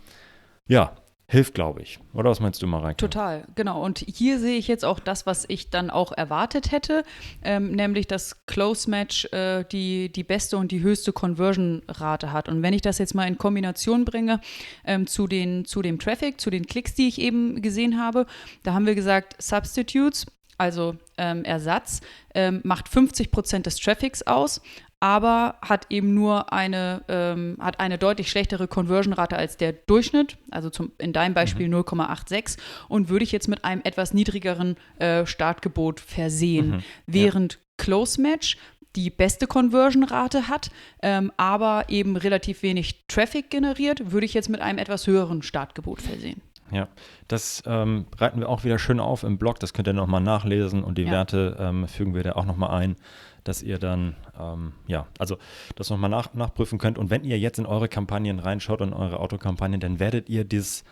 [0.68, 0.94] ja,
[1.28, 1.98] hilft, glaube ich.
[2.12, 2.96] Oder was meinst du, Mareike?
[2.96, 3.82] Total, genau.
[3.82, 7.04] Und hier sehe ich jetzt auch das, was ich dann auch erwartet hätte,
[7.42, 12.48] ähm, nämlich dass Close Match äh, die, die beste und die höchste Conversion-Rate hat.
[12.48, 14.40] Und wenn ich das jetzt mal in Kombination bringe
[14.84, 18.26] ähm, zu, den, zu dem Traffic, zu den Klicks, die ich eben gesehen habe,
[18.62, 20.26] da haben wir gesagt, Substitutes,
[20.58, 22.00] also ähm, Ersatz,
[22.34, 24.60] ähm, macht 50 Prozent des Traffics aus,
[25.02, 30.70] aber hat eben nur eine, ähm, hat eine deutlich schlechtere Conversion-Rate als der Durchschnitt, also
[30.70, 31.74] zum, in deinem Beispiel mhm.
[31.74, 32.56] 0,86
[32.88, 36.82] und würde ich jetzt mit einem etwas niedrigeren äh, Startgebot versehen, mhm.
[37.08, 37.58] während ja.
[37.78, 38.56] Close Match
[38.94, 40.70] die beste Conversion-Rate hat,
[41.02, 46.00] ähm, aber eben relativ wenig Traffic generiert, würde ich jetzt mit einem etwas höheren Startgebot
[46.00, 46.42] versehen.
[46.70, 46.86] Ja,
[47.26, 49.58] das ähm, reiten wir auch wieder schön auf im Blog.
[49.58, 51.10] Das könnt ihr nochmal nachlesen und die ja.
[51.10, 52.96] Werte ähm, fügen wir da auch nochmal ein
[53.44, 55.38] dass ihr dann, ähm, ja, also
[55.76, 56.98] das nochmal nach, nachprüfen könnt.
[56.98, 60.84] Und wenn ihr jetzt in eure Kampagnen reinschaut und eure Autokampagnen, dann werdet ihr dieses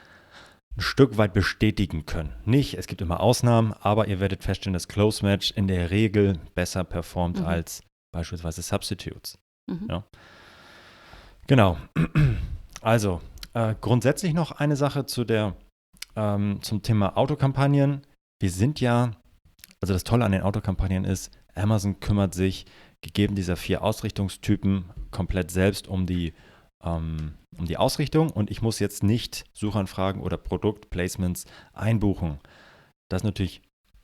[0.76, 2.32] ein Stück weit bestätigen können.
[2.44, 6.38] Nicht, es gibt immer Ausnahmen, aber ihr werdet feststellen, dass Close Match in der Regel
[6.54, 7.46] besser performt mhm.
[7.46, 7.82] als
[8.12, 9.38] beispielsweise Substitutes.
[9.68, 9.86] Mhm.
[9.88, 10.04] Ja.
[11.46, 11.78] Genau.
[12.82, 13.20] Also,
[13.52, 15.54] äh, grundsätzlich noch eine Sache zu der,
[16.16, 18.00] ähm, zum Thema Autokampagnen.
[18.40, 19.10] Wir sind ja,
[19.82, 22.66] also das Tolle an den Autokampagnen ist, Amazon kümmert sich,
[23.02, 26.34] gegeben dieser vier Ausrichtungstypen, komplett selbst um die,
[26.82, 32.38] ähm, um die Ausrichtung und ich muss jetzt nicht Suchanfragen oder Produktplacements einbuchen.
[33.08, 33.62] Das ist natürlich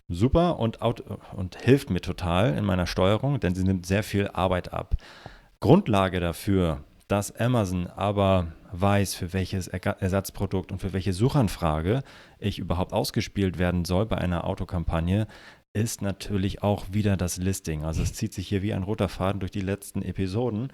[0.09, 4.73] super und, und hilft mir total in meiner Steuerung, denn sie nimmt sehr viel Arbeit
[4.73, 4.97] ab.
[5.61, 12.03] Grundlage dafür, dass Amazon aber weiß, für welches Ersatzprodukt und für welche Suchanfrage
[12.39, 15.27] ich überhaupt ausgespielt werden soll bei einer Autokampagne,
[15.77, 17.85] ist natürlich auch wieder das Listing.
[17.85, 20.73] Also es zieht sich hier wie ein roter Faden durch die letzten Episoden.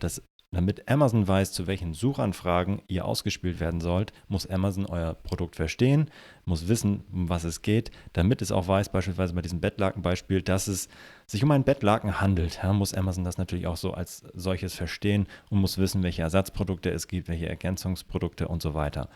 [0.00, 5.56] Das, damit Amazon weiß, zu welchen Suchanfragen ihr ausgespielt werden sollt, muss Amazon euer Produkt
[5.56, 6.10] verstehen,
[6.44, 10.68] muss wissen, um was es geht, damit es auch weiß, beispielsweise bei diesem Bettlakenbeispiel, dass
[10.68, 10.90] es
[11.26, 12.60] sich um einen Bettlaken handelt.
[12.62, 16.90] Ja, muss Amazon das natürlich auch so als solches verstehen und muss wissen, welche Ersatzprodukte
[16.90, 19.08] es gibt, welche Ergänzungsprodukte und so weiter.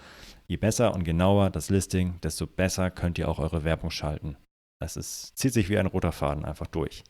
[0.47, 4.37] Je besser und genauer das Listing, desto besser könnt ihr auch eure Werbung schalten.
[4.83, 7.05] Es ist, zieht sich wie ein roter Faden einfach durch.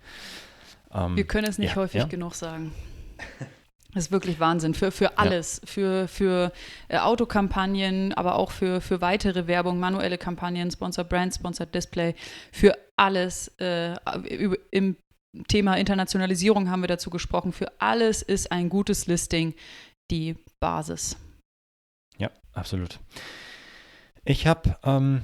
[0.93, 2.07] Ähm, Wir können es nicht ja, häufig ja?
[2.07, 2.73] genug sagen.
[3.95, 4.73] Das ist wirklich Wahnsinn.
[4.73, 5.61] Für, für alles.
[5.61, 5.67] Ja.
[5.69, 6.53] Für, für
[6.89, 12.15] äh, Autokampagnen, aber auch für, für weitere Werbung, manuelle Kampagnen, Sponsor Brand, Sponsor Display.
[12.53, 13.49] Für alles.
[13.59, 13.95] Äh,
[14.71, 14.97] Im
[15.49, 17.53] Thema Internationalisierung haben wir dazu gesprochen.
[17.53, 19.55] Für alles ist ein gutes Listing
[20.11, 21.17] die Basis.
[22.17, 22.99] Ja, absolut.
[24.25, 25.23] Ich habe ähm,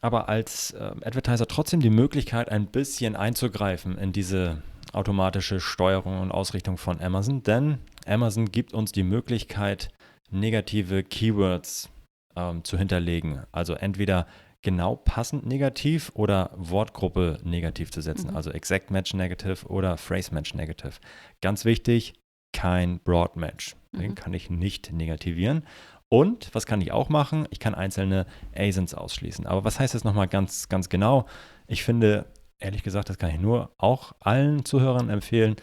[0.00, 6.30] aber als äh, Advertiser trotzdem die Möglichkeit, ein bisschen einzugreifen in diese automatische Steuerung und
[6.32, 9.90] Ausrichtung von Amazon, denn Amazon gibt uns die Möglichkeit,
[10.30, 11.90] negative Keywords
[12.36, 13.42] ähm, zu hinterlegen.
[13.52, 14.26] Also entweder
[14.62, 18.30] genau passend negativ oder Wortgruppe negativ zu setzen.
[18.30, 18.36] Mhm.
[18.36, 20.94] Also Exact Match Negative oder Phrase Match Negative.
[21.40, 22.14] Ganz wichtig,
[22.52, 23.76] kein Broad Match.
[23.92, 24.14] Den mhm.
[24.14, 25.64] kann ich nicht negativieren.
[26.12, 27.48] Und was kann ich auch machen?
[27.48, 29.46] Ich kann einzelne ASINs ausschließen.
[29.46, 31.24] Aber was heißt das nochmal ganz, ganz genau?
[31.66, 32.26] Ich finde,
[32.58, 35.56] ehrlich gesagt, das kann ich nur auch allen Zuhörern empfehlen.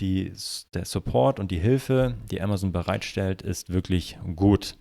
[0.00, 0.32] Die,
[0.74, 4.76] der Support und die Hilfe, die Amazon bereitstellt, ist wirklich gut.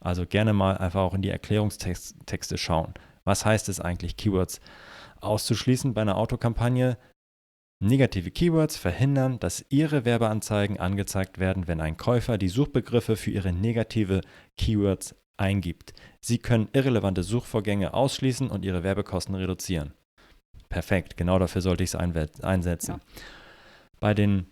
[0.00, 2.94] Also gerne mal einfach auch in die Erklärungstexte schauen.
[3.22, 4.60] Was heißt es eigentlich, Keywords
[5.20, 6.98] auszuschließen bei einer Autokampagne?
[7.84, 13.52] Negative Keywords verhindern, dass Ihre Werbeanzeigen angezeigt werden, wenn ein Käufer die Suchbegriffe für Ihre
[13.52, 14.22] negative
[14.56, 15.92] Keywords eingibt.
[16.20, 19.92] Sie können irrelevante Suchvorgänge ausschließen und Ihre Werbekosten reduzieren.
[20.70, 22.92] Perfekt, genau dafür sollte ich es einsetzen.
[22.92, 23.00] Ja.
[24.00, 24.46] Bei den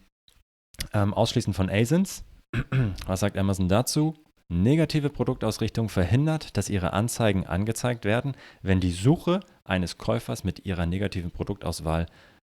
[0.93, 2.25] ähm, Ausschließen von ASINs,
[3.07, 4.15] was sagt Amazon dazu?
[4.49, 10.85] Negative Produktausrichtung verhindert, dass Ihre Anzeigen angezeigt werden, wenn die Suche eines Käufers mit Ihrer
[10.85, 12.07] negativen Produktauswahl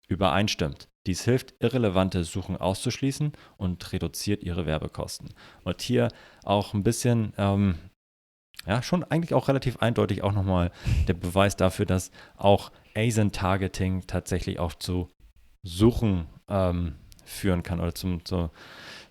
[0.08, 0.88] übereinstimmt.
[1.06, 5.30] Dies hilft, irrelevante Suchen auszuschließen und reduziert ihre Werbekosten.
[5.64, 6.08] Und hier
[6.44, 7.74] auch ein bisschen, ähm,
[8.66, 10.70] ja, schon eigentlich auch relativ eindeutig auch nochmal
[11.08, 15.08] der Beweis dafür, dass auch ASIN-Targeting tatsächlich auch zu
[15.64, 18.50] Suchen ähm, führen kann oder zum, zu,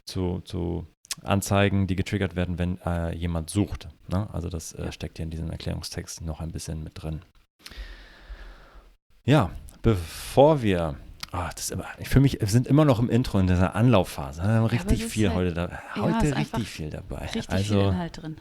[0.06, 0.88] zu, zu
[1.24, 3.90] Anzeigen, die getriggert werden, wenn äh, jemand sucht.
[4.08, 4.30] Ne?
[4.34, 7.22] Also das äh, steckt hier in diesem Erklärungstext noch ein bisschen mit drin.
[9.24, 9.52] Ja,
[9.82, 10.98] bevor wir
[11.34, 14.42] Oh, das immer, ich fühle mich, wir sind immer noch im Intro in dieser Anlaufphase.
[14.42, 17.20] Wir haben richtig viel halt, heute da, heute ja, richtig viel dabei.
[17.20, 18.38] Richtig also, viel Inhalt drin.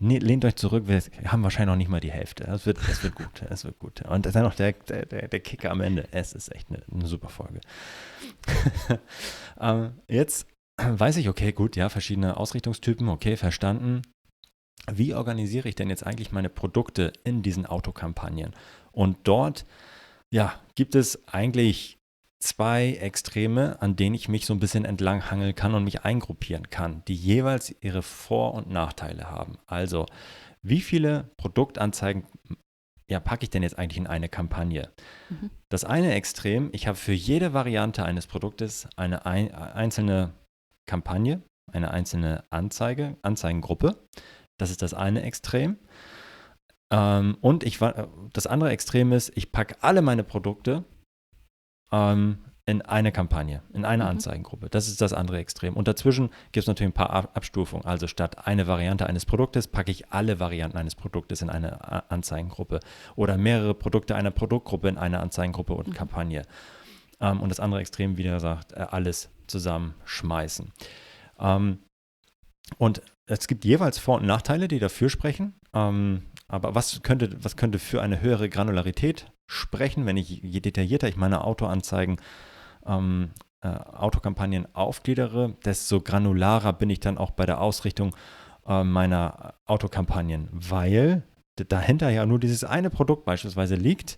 [0.00, 2.42] Nee, lehnt euch zurück, wir haben wahrscheinlich noch nicht mal die Hälfte.
[2.44, 4.02] Es wird, es wird gut, es wird gut.
[4.02, 6.08] Und dann noch der, der, der Kicker am Ende.
[6.10, 7.60] Es ist echt eine, eine super Folge.
[9.60, 14.02] ähm, jetzt weiß ich, okay, gut, ja, verschiedene Ausrichtungstypen, okay, verstanden.
[14.92, 18.52] Wie organisiere ich denn jetzt eigentlich meine Produkte in diesen Autokampagnen?
[18.90, 19.64] Und dort
[20.32, 21.98] ja, gibt es eigentlich
[22.40, 27.04] zwei Extreme, an denen ich mich so ein bisschen entlanghangeln kann und mich eingruppieren kann,
[27.06, 29.58] die jeweils ihre Vor- und Nachteile haben.
[29.66, 30.06] Also,
[30.62, 32.24] wie viele Produktanzeigen
[33.08, 34.90] ja, packe ich denn jetzt eigentlich in eine Kampagne?
[35.28, 35.50] Mhm.
[35.68, 40.32] Das eine Extrem, ich habe für jede Variante eines Produktes eine ein, einzelne
[40.86, 44.08] Kampagne, eine einzelne Anzeige, Anzeigengruppe.
[44.58, 45.76] Das ist das eine Extrem.
[46.92, 47.78] Ähm, und ich
[48.32, 50.84] das andere Extrem ist, ich packe alle meine Produkte
[51.90, 54.10] ähm, in eine Kampagne, in eine mhm.
[54.10, 54.68] Anzeigengruppe.
[54.68, 55.74] Das ist das andere Extrem.
[55.74, 57.86] Und dazwischen gibt es natürlich ein paar Abstufungen.
[57.86, 62.80] Also statt eine Variante eines Produktes packe ich alle Varianten eines Produktes in eine Anzeigengruppe
[63.16, 65.94] oder mehrere Produkte einer Produktgruppe in eine Anzeigengruppe und mhm.
[65.94, 66.42] Kampagne.
[67.20, 70.72] Ähm, und das andere Extrem, wie gesagt, äh, alles zusammenschmeißen.
[71.40, 71.78] Ähm,
[72.76, 75.54] und es gibt jeweils Vor- und Nachteile, die dafür sprechen.
[75.74, 81.08] Ähm, aber was könnte, was könnte für eine höhere Granularität sprechen, wenn ich je detaillierter
[81.08, 82.18] ich meine Autoanzeigen,
[82.86, 83.30] ähm,
[83.62, 88.14] äh, Autokampagnen aufgliedere, desto granularer bin ich dann auch bei der Ausrichtung
[88.66, 91.22] äh, meiner Autokampagnen, weil
[91.56, 94.16] dahinter ja nur dieses eine Produkt beispielsweise liegt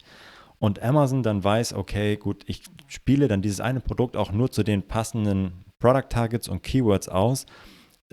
[0.59, 4.65] und Amazon dann weiß, okay, gut, ich spiele dann dieses eine Produkt auch nur zu
[4.65, 7.47] den passenden Product Targets und Keywords aus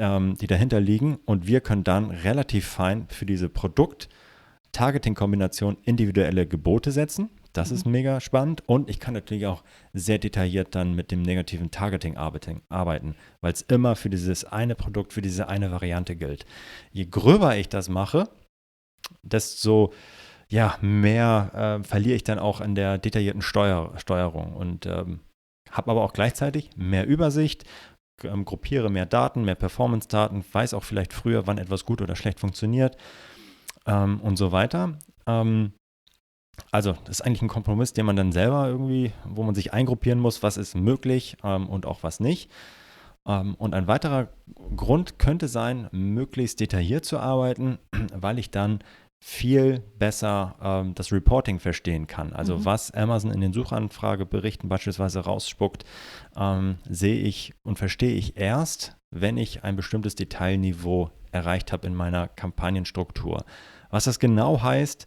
[0.02, 6.92] ähm, die dahinter liegen und wir können dann relativ fein für diese Produkt-Targeting-Kombination individuelle Gebote
[6.92, 7.30] setzen.
[7.54, 7.76] Das mhm.
[7.76, 12.18] ist mega spannend und ich kann natürlich auch sehr detailliert dann mit dem negativen Targeting
[12.18, 16.48] arbeiten, weil es immer für dieses eine Produkt, für diese eine Variante gilt.
[16.92, 18.28] Je gröber ich das mache,
[19.22, 19.94] desto
[20.50, 25.22] ja, mehr äh, verliere ich dann auch in der detaillierten Steuer, Steuerung und ähm,
[25.72, 27.64] habe aber auch gleichzeitig mehr Übersicht,
[28.24, 32.40] ähm, gruppiere mehr Daten, mehr Performance-Daten, weiß auch vielleicht früher, wann etwas gut oder schlecht
[32.40, 32.98] funktioniert
[33.86, 34.98] ähm, und so weiter.
[35.28, 35.74] Ähm,
[36.72, 40.20] also, das ist eigentlich ein Kompromiss, den man dann selber irgendwie, wo man sich eingruppieren
[40.20, 42.52] muss, was ist möglich ähm, und auch was nicht.
[43.26, 44.30] Ähm, und ein weiterer
[44.76, 47.80] Grund könnte sein, möglichst detailliert zu arbeiten,
[48.14, 48.80] weil ich dann
[49.24, 52.34] viel besser ähm, das Reporting verstehen kann.
[52.34, 52.66] Also mhm.
[52.66, 55.86] was Amazon in den Suchanfrageberichten beispielsweise rausspuckt,
[56.36, 61.94] ähm, sehe ich und verstehe ich erst, wenn ich ein bestimmtes Detailniveau erreicht habe in
[61.94, 63.46] meiner Kampagnenstruktur.
[63.92, 65.06] Was das genau heißt,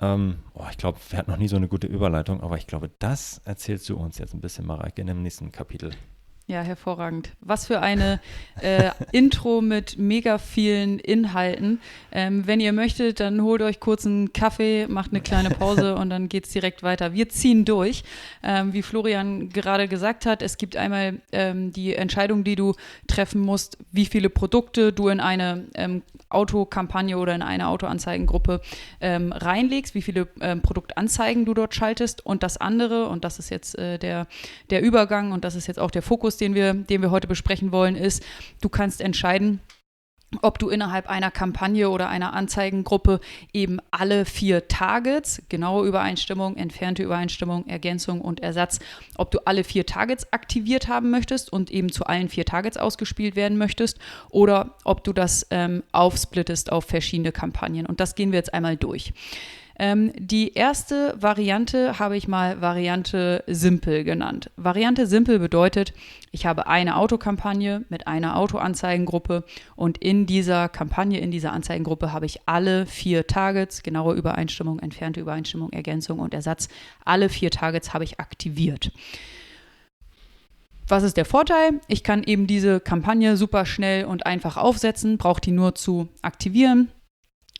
[0.00, 2.92] ähm, oh, ich glaube, wir hatten noch nie so eine gute Überleitung, aber ich glaube,
[3.00, 5.90] das erzählst du uns jetzt ein bisschen, Mareike, in dem nächsten Kapitel.
[6.50, 7.32] Ja, hervorragend.
[7.42, 8.20] Was für eine
[8.62, 11.78] äh, Intro mit mega vielen Inhalten.
[12.10, 16.08] Ähm, wenn ihr möchtet, dann holt euch kurz einen Kaffee, macht eine kleine Pause und
[16.08, 17.12] dann geht es direkt weiter.
[17.12, 18.02] Wir ziehen durch.
[18.42, 22.74] Ähm, wie Florian gerade gesagt hat, es gibt einmal ähm, die Entscheidung, die du
[23.08, 28.62] treffen musst, wie viele Produkte du in eine ähm, Autokampagne oder in eine Autoanzeigengruppe
[29.02, 32.24] ähm, reinlegst, wie viele ähm, Produktanzeigen du dort schaltest.
[32.24, 34.26] Und das andere, und das ist jetzt äh, der,
[34.70, 37.72] der Übergang und das ist jetzt auch der Fokus, den wir, den wir heute besprechen
[37.72, 38.24] wollen, ist,
[38.60, 39.60] du kannst entscheiden,
[40.42, 43.20] ob du innerhalb einer Kampagne oder einer Anzeigengruppe
[43.52, 48.78] eben alle vier Targets, genaue Übereinstimmung, entfernte Übereinstimmung, Ergänzung und Ersatz,
[49.16, 53.36] ob du alle vier Targets aktiviert haben möchtest und eben zu allen vier Targets ausgespielt
[53.36, 53.98] werden möchtest
[54.28, 57.86] oder ob du das ähm, aufsplittest auf verschiedene Kampagnen.
[57.86, 59.14] Und das gehen wir jetzt einmal durch.
[59.80, 64.50] Ähm, die erste Variante habe ich mal Variante Simpel genannt.
[64.56, 65.94] Variante Simpel bedeutet,
[66.32, 69.44] ich habe eine Autokampagne mit einer Autoanzeigengruppe
[69.76, 75.20] und in dieser Kampagne, in dieser Anzeigengruppe habe ich alle vier Targets, genaue Übereinstimmung, entfernte
[75.20, 76.68] Übereinstimmung, Ergänzung und Ersatz,
[77.04, 78.90] alle vier Targets habe ich aktiviert.
[80.88, 81.80] Was ist der Vorteil?
[81.86, 86.90] Ich kann eben diese Kampagne super schnell und einfach aufsetzen, brauche die nur zu aktivieren.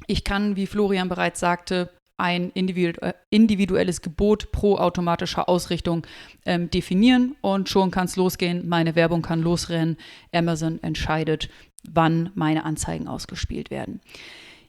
[0.07, 6.07] Ich kann, wie Florian bereits sagte, ein äh, individuelles Gebot pro automatischer Ausrichtung
[6.45, 8.69] ähm, definieren und schon kann es losgehen.
[8.69, 9.97] Meine Werbung kann losrennen.
[10.33, 11.49] Amazon entscheidet,
[11.89, 14.01] wann meine Anzeigen ausgespielt werden.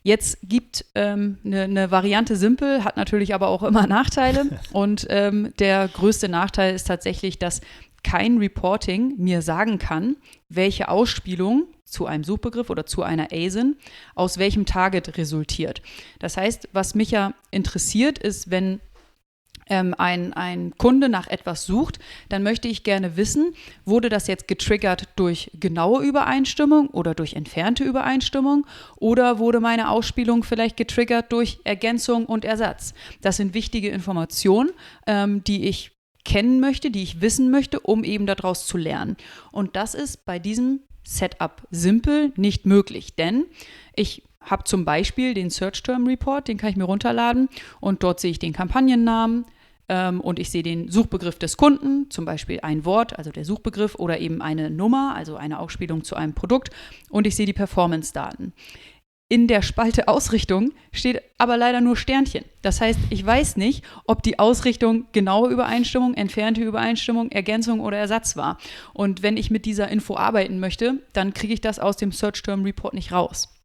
[0.01, 4.45] Jetzt gibt eine ähm, ne, ne Variante simpel, hat natürlich aber auch immer Nachteile.
[4.71, 7.62] Und ähm, der größte Nachteil ist tatsächlich, dass
[8.03, 10.17] kein Reporting mir sagen kann,
[10.49, 13.75] welche Ausspielung zu einem Suchbegriff oder zu einer ASIN
[14.15, 15.81] aus welchem Target resultiert.
[16.19, 18.79] Das heißt, was mich ja interessiert, ist, wenn
[19.69, 23.53] ähm, ein, ein Kunde nach etwas sucht, dann möchte ich gerne wissen,
[23.85, 28.65] wurde das jetzt getriggert durch genaue Übereinstimmung oder durch entfernte Übereinstimmung
[28.97, 32.93] oder wurde meine Ausspielung vielleicht getriggert durch Ergänzung und Ersatz.
[33.21, 34.71] Das sind wichtige Informationen,
[35.07, 35.91] ähm, die ich
[36.29, 39.17] kennen möchte, die ich wissen möchte, um eben daraus zu lernen.
[39.51, 43.45] Und das ist bei diesem Setup simpel nicht möglich, denn
[43.95, 48.19] ich habe zum Beispiel den Search Term Report, den kann ich mir runterladen und dort
[48.19, 49.45] sehe ich den Kampagnennamen
[49.89, 53.95] ähm, und ich sehe den Suchbegriff des Kunden, zum Beispiel ein Wort, also der Suchbegriff
[53.95, 56.69] oder eben eine Nummer, also eine Ausspielung zu einem Produkt
[57.09, 58.53] und ich sehe die Performance-Daten.
[59.31, 62.45] In der Spalte Ausrichtung steht aber leider nur Sternchen.
[62.63, 68.35] Das heißt, ich weiß nicht, ob die Ausrichtung genaue Übereinstimmung, entfernte Übereinstimmung, Ergänzung oder Ersatz
[68.37, 68.57] war.
[68.91, 72.41] Und wenn ich mit dieser Info arbeiten möchte, dann kriege ich das aus dem Search
[72.41, 73.58] Term Report nicht raus.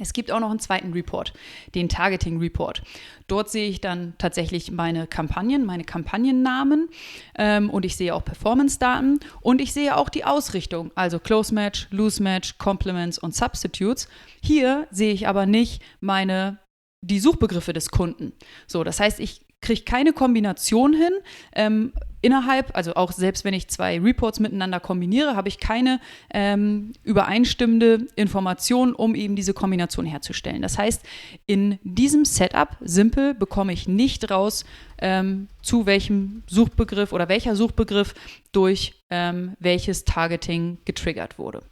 [0.00, 1.32] Es gibt auch noch einen zweiten Report,
[1.74, 2.82] den Targeting Report.
[3.26, 6.88] Dort sehe ich dann tatsächlich meine Kampagnen, meine Kampagnennamen
[7.36, 11.86] ähm, und ich sehe auch Performance-Daten und ich sehe auch die Ausrichtung, also Close Match,
[11.90, 14.08] Loose Match, Complements und Substitutes.
[14.42, 16.58] Hier sehe ich aber nicht meine
[17.02, 18.32] die Suchbegriffe des Kunden.
[18.66, 21.12] So, das heißt, ich kriege keine Kombination hin.
[21.54, 21.92] Ähm,
[22.22, 26.00] innerhalb, also auch selbst wenn ich zwei Reports miteinander kombiniere, habe ich keine
[26.32, 30.62] ähm, übereinstimmende Information, um eben diese Kombination herzustellen.
[30.62, 31.02] Das heißt,
[31.46, 34.64] in diesem Setup, simpel, bekomme ich nicht raus,
[34.98, 38.14] ähm, zu welchem Suchbegriff oder welcher Suchbegriff
[38.52, 41.62] durch ähm, welches Targeting getriggert wurde.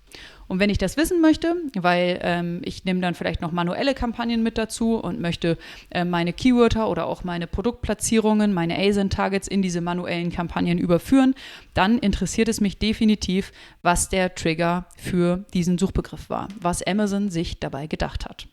[0.49, 4.43] Und wenn ich das wissen möchte, weil ähm, ich nehme dann vielleicht noch manuelle Kampagnen
[4.43, 5.59] mit dazu und möchte
[5.91, 11.35] äh, meine Keywörter oder auch meine Produktplatzierungen, meine ASIN-Targets in diese manuellen Kampagnen überführen,
[11.75, 17.61] dann interessiert es mich definitiv, was der Trigger für diesen Suchbegriff war, was Amazon sich
[17.61, 18.49] dabei gedacht hat.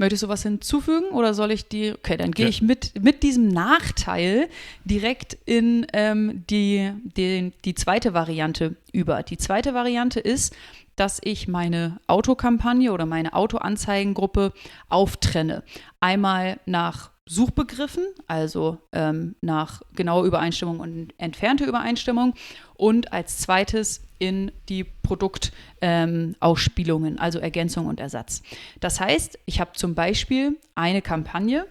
[0.00, 1.92] Möchtest du was hinzufügen oder soll ich die?
[1.92, 2.48] Okay, dann gehe ja.
[2.48, 4.48] ich mit, mit diesem Nachteil
[4.82, 9.22] direkt in ähm, die, die, die zweite Variante über.
[9.22, 10.56] Die zweite Variante ist,
[10.96, 14.54] dass ich meine Autokampagne oder meine Autoanzeigengruppe
[14.88, 15.64] auftrenne.
[16.00, 22.34] Einmal nach Suchbegriffen, also ähm, nach genauer Übereinstimmung und entfernte Übereinstimmung
[22.74, 28.42] und als zweites in die Produktausspielungen, ähm, also Ergänzung und Ersatz.
[28.80, 31.66] Das heißt, ich habe zum Beispiel eine Kampagne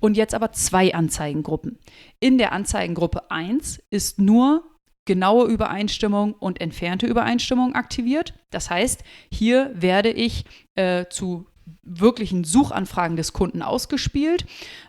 [0.00, 1.78] und jetzt aber zwei Anzeigengruppen.
[2.18, 4.64] In der Anzeigengruppe 1 ist nur
[5.04, 8.34] genaue Übereinstimmung und entfernte Übereinstimmung aktiviert.
[8.50, 10.44] Das heißt, hier werde ich
[10.74, 11.46] äh, zu
[11.82, 14.46] wirklichen Suchanfragen des Kunden ausgespielt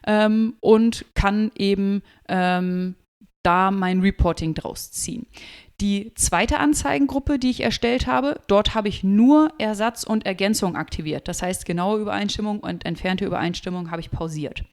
[0.07, 2.95] ähm, und kann eben ähm,
[3.43, 5.27] da mein Reporting draus ziehen.
[5.81, 11.27] Die zweite Anzeigengruppe, die ich erstellt habe, dort habe ich nur Ersatz und Ergänzung aktiviert.
[11.27, 14.63] Das heißt, genaue Übereinstimmung und entfernte Übereinstimmung habe ich pausiert.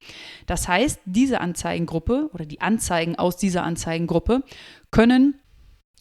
[0.47, 4.45] Das heißt, diese Anzeigengruppe oder die Anzeigen aus dieser Anzeigengruppe
[4.93, 5.41] können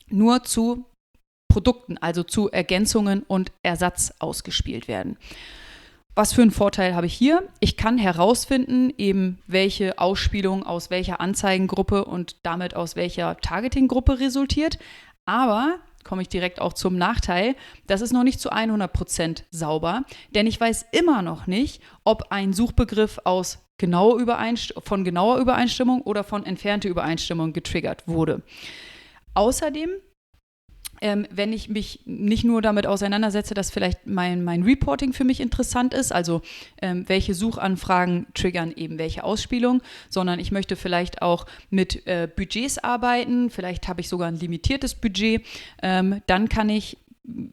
[0.08, 0.86] nur zu
[1.47, 5.18] Produkten, also zu Ergänzungen und Ersatz ausgespielt werden.
[6.14, 7.47] Was für einen Vorteil habe ich hier?
[7.62, 14.78] Ich kann herausfinden, eben welche Ausspielung aus welcher Anzeigengruppe und damit aus welcher Targetinggruppe resultiert.
[15.26, 17.55] Aber komme ich direkt auch zum Nachteil.
[17.88, 20.03] Das ist noch nicht zu 100% sauber,
[20.36, 24.20] denn ich weiß immer noch nicht, ob ein Suchbegriff aus genauer
[24.84, 28.41] von genauer Übereinstimmung oder von entfernter Übereinstimmung getriggert wurde.
[29.34, 29.89] Außerdem
[31.02, 35.39] ähm, wenn ich mich nicht nur damit auseinandersetze, dass vielleicht mein, mein Reporting für mich
[35.39, 36.41] interessant ist, also
[36.82, 42.78] ähm, welche Suchanfragen triggern eben welche Ausspielung, sondern ich möchte vielleicht auch mit äh, Budgets
[42.78, 45.43] arbeiten, vielleicht habe ich sogar ein limitiertes Budget,
[45.82, 46.97] ähm, dann kann ich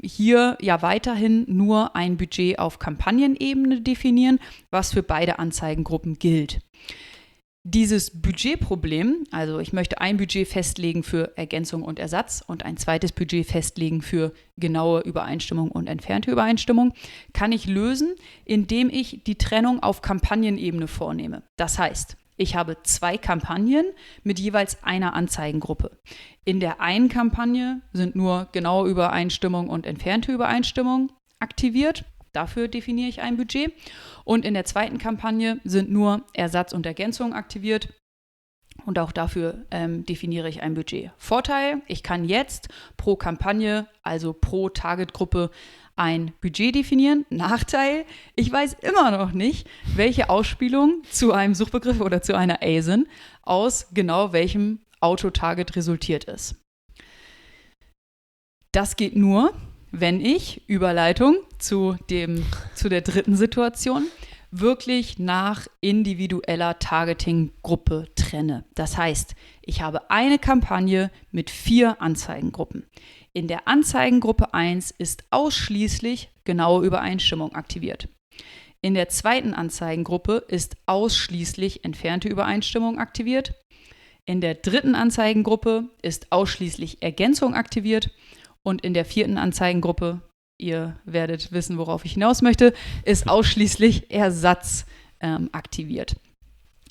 [0.03, 4.39] hier ja weiterhin nur ein Budget auf Kampagnenebene definieren,
[4.71, 6.61] was für beide Anzeigengruppen gilt.
[7.71, 13.13] Dieses Budgetproblem, also ich möchte ein Budget festlegen für Ergänzung und Ersatz und ein zweites
[13.13, 16.95] Budget festlegen für genaue Übereinstimmung und entfernte Übereinstimmung,
[17.35, 18.15] kann ich lösen,
[18.47, 21.43] indem ich die Trennung auf Kampagnenebene vornehme.
[21.59, 23.85] Das heißt, ich habe zwei Kampagnen
[24.23, 25.91] mit jeweils einer Anzeigengruppe.
[26.47, 32.07] In der einen Kampagne sind nur genaue Übereinstimmung und entfernte Übereinstimmung aktiviert.
[32.33, 33.73] Dafür definiere ich ein Budget.
[34.25, 37.89] Und in der zweiten Kampagne sind nur Ersatz und Ergänzung aktiviert.
[38.87, 41.11] Und auch dafür ähm, definiere ich ein Budget.
[41.19, 45.51] Vorteil, ich kann jetzt pro Kampagne, also pro Targetgruppe,
[45.97, 47.27] ein Budget definieren.
[47.29, 48.05] Nachteil,
[48.37, 53.09] ich weiß immer noch nicht, welche Ausspielung zu einem Suchbegriff oder zu einer ASIN
[53.43, 56.57] aus genau welchem Auto-Target resultiert ist.
[58.73, 59.53] Das geht nur,
[59.91, 64.07] wenn ich, Überleitung zu, dem, zu der dritten Situation,
[64.51, 68.65] wirklich nach individueller Targeting-Gruppe trenne.
[68.75, 72.87] Das heißt, ich habe eine Kampagne mit vier Anzeigengruppen.
[73.33, 78.09] In der Anzeigengruppe 1 ist ausschließlich genaue Übereinstimmung aktiviert.
[78.81, 83.55] In der zweiten Anzeigengruppe ist ausschließlich entfernte Übereinstimmung aktiviert.
[84.25, 88.11] In der dritten Anzeigengruppe ist ausschließlich Ergänzung aktiviert
[88.69, 90.21] und in der vierten Anzeigengruppe,
[90.59, 94.85] ihr werdet wissen, worauf ich hinaus möchte, ist ausschließlich Ersatz
[95.21, 96.17] ähm, aktiviert.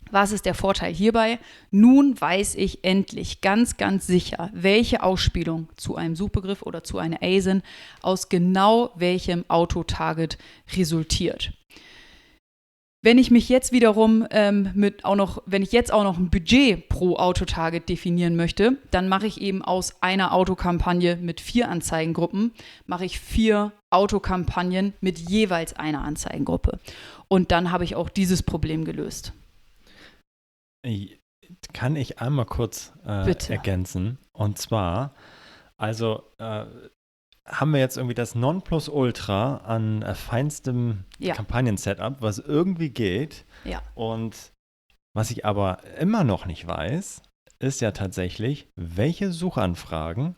[0.09, 1.37] Was ist der Vorteil hierbei?
[1.69, 7.21] Nun weiß ich endlich ganz, ganz sicher, welche Ausspielung zu einem Suchbegriff oder zu einer
[7.21, 7.61] ASIN
[8.01, 10.39] aus genau welchem Autotarget
[10.75, 11.53] resultiert.
[13.03, 16.31] Wenn ich mich jetzt wiederum ähm, mit auch noch, wenn ich jetzt auch noch ein
[16.31, 22.51] Budget pro Autotarget definieren möchte, dann mache ich eben aus einer Autokampagne mit vier Anzeigengruppen,
[22.87, 26.79] mache ich vier Autokampagnen mit jeweils einer Anzeigengruppe.
[27.27, 29.31] Und dann habe ich auch dieses Problem gelöst.
[31.73, 34.17] Kann ich einmal kurz äh, ergänzen?
[34.33, 35.13] Und zwar,
[35.77, 36.65] also äh,
[37.47, 41.33] haben wir jetzt irgendwie das Nonplusultra an äh, feinstem ja.
[41.33, 43.45] Kampagnen-Setup, was irgendwie geht.
[43.63, 43.81] Ja.
[43.95, 44.51] Und
[45.13, 47.21] was ich aber immer noch nicht weiß,
[47.59, 50.35] ist ja tatsächlich, welche Suchanfragen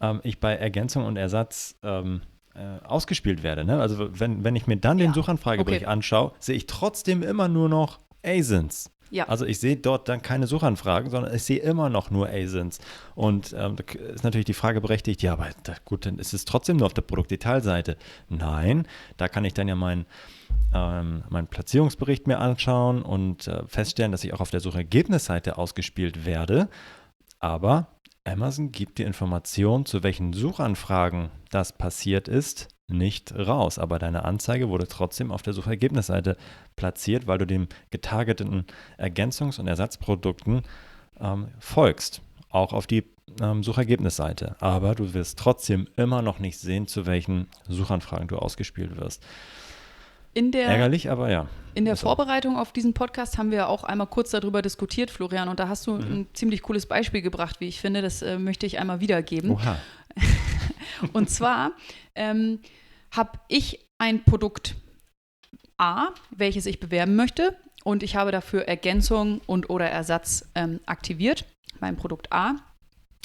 [0.00, 2.22] ähm, ich bei Ergänzung und Ersatz ähm,
[2.54, 3.64] äh, ausgespielt werde.
[3.64, 3.80] Ne?
[3.80, 5.06] Also wenn, wenn ich mir dann ja.
[5.06, 5.92] den Suchanfragebericht okay.
[5.92, 8.90] anschaue, sehe ich trotzdem immer nur noch ASINs.
[9.10, 9.28] Ja.
[9.28, 12.80] Also ich sehe dort dann keine Suchanfragen, sondern ich sehe immer noch nur ASINs.
[13.14, 16.44] Und ähm, da ist natürlich die Frage berechtigt, ja, aber da, gut, dann ist es
[16.44, 17.96] trotzdem nur auf der Produktdetailseite.
[18.28, 18.86] Nein,
[19.16, 20.06] da kann ich dann ja meinen
[20.74, 26.24] ähm, meinen Platzierungsbericht mir anschauen und äh, feststellen, dass ich auch auf der Suchergebnisseite ausgespielt
[26.24, 26.68] werde.
[27.38, 27.88] Aber
[28.24, 33.78] Amazon gibt die Information, zu welchen Suchanfragen das passiert ist, nicht raus.
[33.78, 36.36] Aber deine Anzeige wurde trotzdem auf der Suchergebnisseite
[36.76, 38.64] platziert, weil du dem getargeteten
[38.98, 40.62] Ergänzungs- und Ersatzprodukten
[41.20, 42.22] ähm, folgst.
[42.50, 43.04] Auch auf die
[43.40, 44.56] ähm, Suchergebnisseite.
[44.60, 49.22] Aber du wirst trotzdem immer noch nicht sehen, zu welchen Suchanfragen du ausgespielt wirst.
[50.38, 51.48] Der, Ärgerlich, aber ja.
[51.74, 52.08] In der also.
[52.08, 55.86] Vorbereitung auf diesen Podcast haben wir auch einmal kurz darüber diskutiert, Florian, und da hast
[55.86, 56.00] du mhm.
[56.02, 58.02] ein ziemlich cooles Beispiel gebracht, wie ich finde.
[58.02, 59.52] Das äh, möchte ich einmal wiedergeben.
[59.52, 59.78] Oha.
[61.12, 61.72] Und zwar
[62.14, 62.60] ähm,
[63.10, 64.76] habe ich ein Produkt
[65.78, 71.44] A, welches ich bewerben möchte, und ich habe dafür Ergänzung und oder Ersatz ähm, aktiviert,
[71.78, 72.56] mein Produkt A.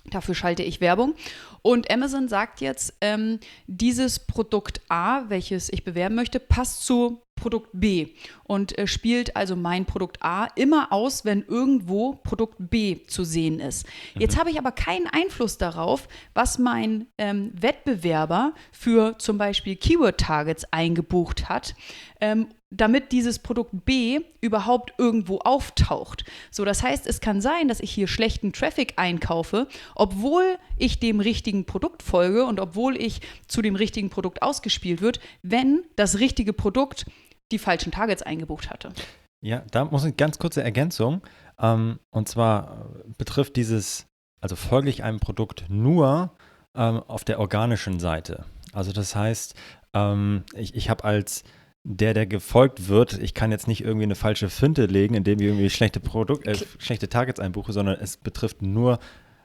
[0.09, 1.15] Dafür schalte ich Werbung.
[1.61, 7.69] Und Amazon sagt jetzt, ähm, dieses Produkt A, welches ich bewerben möchte, passt zu Produkt
[7.73, 8.09] B
[8.43, 13.59] und äh, spielt also mein Produkt A immer aus, wenn irgendwo Produkt B zu sehen
[13.59, 13.87] ist.
[14.13, 14.21] Mhm.
[14.21, 20.65] Jetzt habe ich aber keinen Einfluss darauf, was mein ähm, Wettbewerber für zum Beispiel Keyword-Targets
[20.71, 21.73] eingebucht hat.
[22.21, 26.23] Ähm, damit dieses Produkt B überhaupt irgendwo auftaucht.
[26.51, 31.19] So, das heißt, es kann sein, dass ich hier schlechten Traffic einkaufe, obwohl ich dem
[31.19, 36.53] richtigen Produkt folge und obwohl ich zu dem richtigen Produkt ausgespielt wird, wenn das richtige
[36.53, 37.05] Produkt
[37.51, 38.93] die falschen Targets eingebucht hatte.
[39.41, 41.21] Ja, da muss eine ganz kurze Ergänzung.
[41.59, 42.85] Ähm, und zwar
[43.17, 44.05] betrifft dieses,
[44.39, 46.31] also folge ich einem Produkt nur
[46.75, 48.45] ähm, auf der organischen Seite.
[48.71, 49.55] Also das heißt,
[49.93, 51.43] ähm, ich, ich habe als
[51.83, 55.47] der, der gefolgt wird, ich kann jetzt nicht irgendwie eine falsche Finte legen, indem ich
[55.47, 58.99] irgendwie schlechte Produkt, äh, schlechte Targets einbuche, sondern es betrifft nur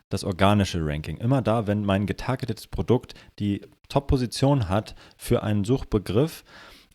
[0.09, 1.17] das organische Ranking.
[1.17, 6.45] Immer da, wenn mein getargetetes Produkt die Top-Position hat für einen Suchbegriff,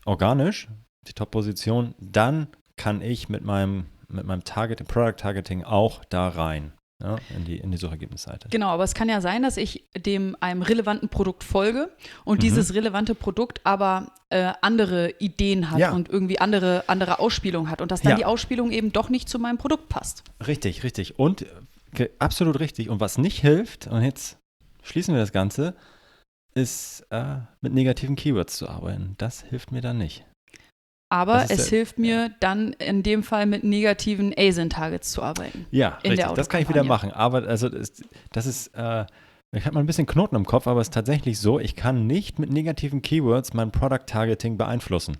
[0.05, 0.67] organisch,
[1.07, 6.73] die Top-Position, dann kann ich mit meinem, mit meinem Targeting, Product Targeting auch da rein
[7.01, 8.49] ja, in, die, in die Suchergebnisseite.
[8.49, 11.89] Genau, aber es kann ja sein, dass ich dem einem relevanten Produkt folge
[12.23, 12.41] und mhm.
[12.41, 15.91] dieses relevante Produkt aber äh, andere Ideen hat ja.
[15.91, 18.17] und irgendwie andere, andere Ausspielung hat und dass dann ja.
[18.17, 20.23] die Ausspielung eben doch nicht zu meinem Produkt passt.
[20.45, 21.19] Richtig, richtig.
[21.19, 21.45] Und
[21.97, 22.89] äh, absolut richtig.
[22.89, 24.37] Und was nicht hilft, und jetzt
[24.83, 25.75] schließen wir das Ganze,
[26.53, 29.15] ist äh, mit negativen Keywords zu arbeiten.
[29.17, 30.25] Das hilft mir dann nicht.
[31.11, 35.65] Aber es ja, hilft mir dann in dem Fall mit negativen ASIN-Targets zu arbeiten.
[35.69, 36.25] Ja, richtig.
[36.35, 37.11] das kann ich wieder machen.
[37.11, 38.01] Aber also das,
[38.31, 39.05] das ist, äh,
[39.51, 42.07] ich habe mal ein bisschen Knoten im Kopf, aber es ist tatsächlich so, ich kann
[42.07, 45.17] nicht mit negativen Keywords mein Product Targeting beeinflussen.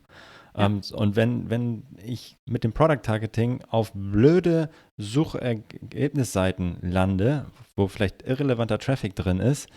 [0.55, 0.67] Ja.
[0.67, 8.21] Ähm, und wenn, wenn ich mit dem Product Targeting auf blöde Suchergebnisseiten lande, wo vielleicht
[8.21, 9.67] irrelevanter Traffic drin ist,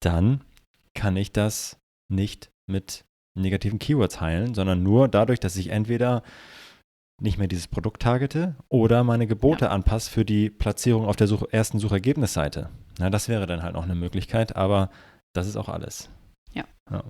[0.00, 0.40] dann
[0.94, 1.78] kann ich das
[2.08, 3.05] nicht mit
[3.36, 6.22] negativen Keywords heilen, sondern nur dadurch, dass ich entweder
[7.20, 9.70] nicht mehr dieses Produkt targete oder meine Gebote ja.
[9.70, 12.68] anpasse für die Platzierung auf der Such ersten Suchergebnisseite.
[12.98, 14.90] Na, das wäre dann halt noch eine Möglichkeit, aber
[15.34, 16.10] das ist auch alles.
[16.52, 16.64] ja.
[16.90, 17.02] ja.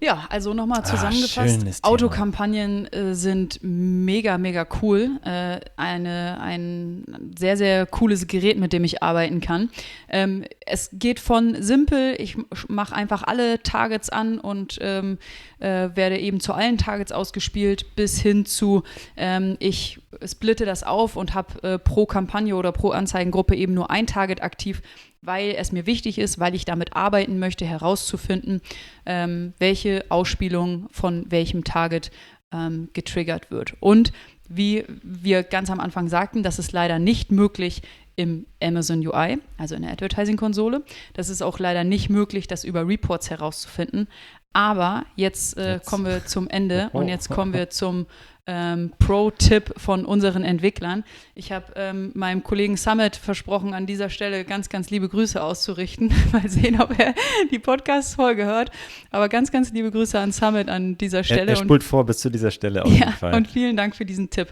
[0.00, 5.18] Ja, also nochmal ah, zusammengefasst, Ach, Autokampagnen äh, sind mega, mega cool.
[5.24, 7.04] Äh, eine, ein
[7.36, 9.70] sehr, sehr cooles Gerät, mit dem ich arbeiten kann.
[10.08, 12.36] Ähm, es geht von simpel, ich
[12.68, 15.18] mache einfach alle Targets an und ähm,
[15.58, 18.84] äh, werde eben zu allen Targets ausgespielt, bis hin zu,
[19.16, 23.90] ähm, ich splitte das auf und habe äh, pro Kampagne oder pro Anzeigengruppe eben nur
[23.90, 24.80] ein Target aktiv
[25.22, 28.60] weil es mir wichtig ist, weil ich damit arbeiten möchte, herauszufinden,
[29.06, 32.10] ähm, welche Ausspielung von welchem Target
[32.52, 33.74] ähm, getriggert wird.
[33.80, 34.12] Und
[34.48, 37.82] wie wir ganz am Anfang sagten, das ist leider nicht möglich
[38.16, 40.82] im Amazon UI, also in der Advertising-Konsole.
[41.12, 44.08] Das ist auch leider nicht möglich, das über Reports herauszufinden.
[44.52, 45.86] Aber jetzt, äh, jetzt.
[45.86, 48.06] kommen wir zum Ende und jetzt kommen wir zum
[48.48, 51.04] ähm, Pro-Tipp von unseren Entwicklern.
[51.34, 56.10] Ich habe ähm, meinem Kollegen Summit versprochen, an dieser Stelle ganz, ganz liebe Grüße auszurichten.
[56.32, 57.14] Mal sehen, ob er
[57.50, 58.70] die Podcast-Folge hört.
[59.10, 61.42] Aber ganz, ganz liebe Grüße an Summit an dieser Stelle.
[61.42, 63.34] Er, er spult vor bis zu dieser Stelle auf ja, jeden Fall.
[63.34, 64.48] Und vielen Dank für diesen Tipp.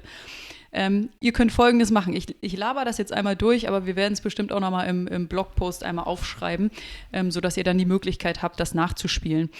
[0.77, 2.15] Ähm, ihr könnt Folgendes machen.
[2.15, 5.07] Ich, ich laber das jetzt einmal durch, aber wir werden es bestimmt auch nochmal im,
[5.07, 6.71] im Blogpost einmal aufschreiben,
[7.15, 9.51] ähm, sodass ihr dann die Möglichkeit habt, das nachzuspielen.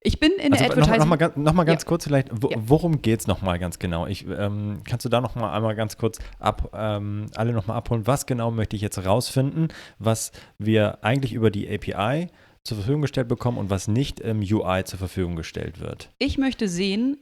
[0.00, 0.98] Ich bin in also der Advertising.
[0.98, 1.88] Noch, noch, mal, noch mal ganz ja.
[1.88, 2.56] kurz vielleicht, wo, ja.
[2.60, 4.08] worum geht es nochmal ganz genau?
[4.08, 8.04] Ich, ähm, kannst du da nochmal einmal ganz kurz ab, ähm, alle nochmal abholen?
[8.08, 9.68] Was genau möchte ich jetzt rausfinden,
[10.00, 12.30] was wir eigentlich über die API
[12.64, 16.10] zur Verfügung gestellt bekommen und was nicht im UI zur Verfügung gestellt wird?
[16.18, 17.18] Ich möchte sehen,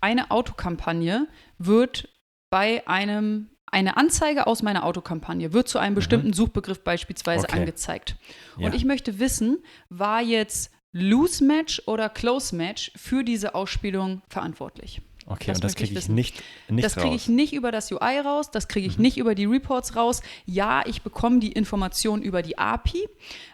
[0.00, 1.28] eine Autokampagne
[1.58, 2.08] wird
[2.50, 5.96] bei einem eine Anzeige aus meiner Autokampagne wird zu einem mhm.
[5.96, 6.32] bestimmten mhm.
[6.32, 7.60] Suchbegriff beispielsweise okay.
[7.60, 8.16] angezeigt.
[8.56, 8.74] Und ja.
[8.74, 9.58] ich möchte wissen,
[9.90, 15.02] war jetzt Loose Match oder Close Match für diese Ausspielung verantwortlich.
[15.26, 17.92] Okay, das und das kriege ich, ich nicht, nicht Das kriege ich nicht über das
[17.92, 19.02] UI raus, das kriege ich mhm.
[19.02, 20.22] nicht über die Reports raus.
[20.46, 23.06] Ja, ich bekomme die Information über die API.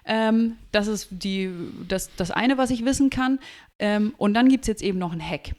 [0.04, 1.50] Ähm, das ist die,
[1.88, 3.40] das, das eine, was ich wissen kann.
[3.80, 5.56] Ähm, und dann gibt es jetzt eben noch einen Hack.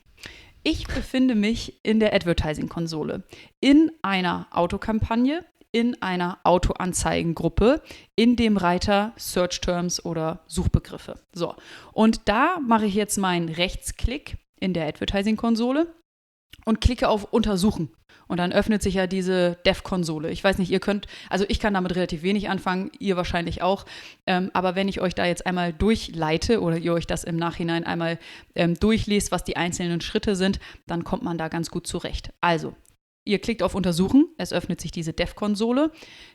[0.68, 3.22] Ich befinde mich in der Advertising-Konsole.
[3.60, 7.84] In einer Autokampagne, in einer Autoanzeigengruppe
[8.16, 11.20] in dem Reiter Search Terms oder Suchbegriffe.
[11.34, 11.54] So,
[11.94, 15.94] und da mache ich jetzt meinen Rechtsklick in der Advertising-Konsole
[16.66, 17.90] und klicke auf Untersuchen.
[18.28, 20.32] Und dann öffnet sich ja diese Dev-Konsole.
[20.32, 23.86] Ich weiß nicht, ihr könnt, also ich kann damit relativ wenig anfangen, ihr wahrscheinlich auch.
[24.26, 27.84] Ähm, aber wenn ich euch da jetzt einmal durchleite oder ihr euch das im Nachhinein
[27.84, 28.18] einmal
[28.56, 32.34] ähm, durchlest, was die einzelnen Schritte sind, dann kommt man da ganz gut zurecht.
[32.42, 32.76] Also,
[33.26, 35.92] ihr klickt auf Untersuchen, es öffnet sich diese Dev-Konsole,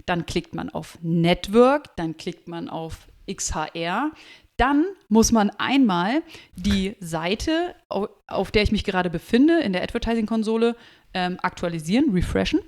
[0.07, 4.13] dann klickt man auf Network, dann klickt man auf XHR,
[4.61, 6.23] dann muss man einmal
[6.55, 10.77] die Seite, auf der ich mich gerade befinde, in der Advertising-Konsole,
[11.13, 12.61] ähm, aktualisieren, refreshen.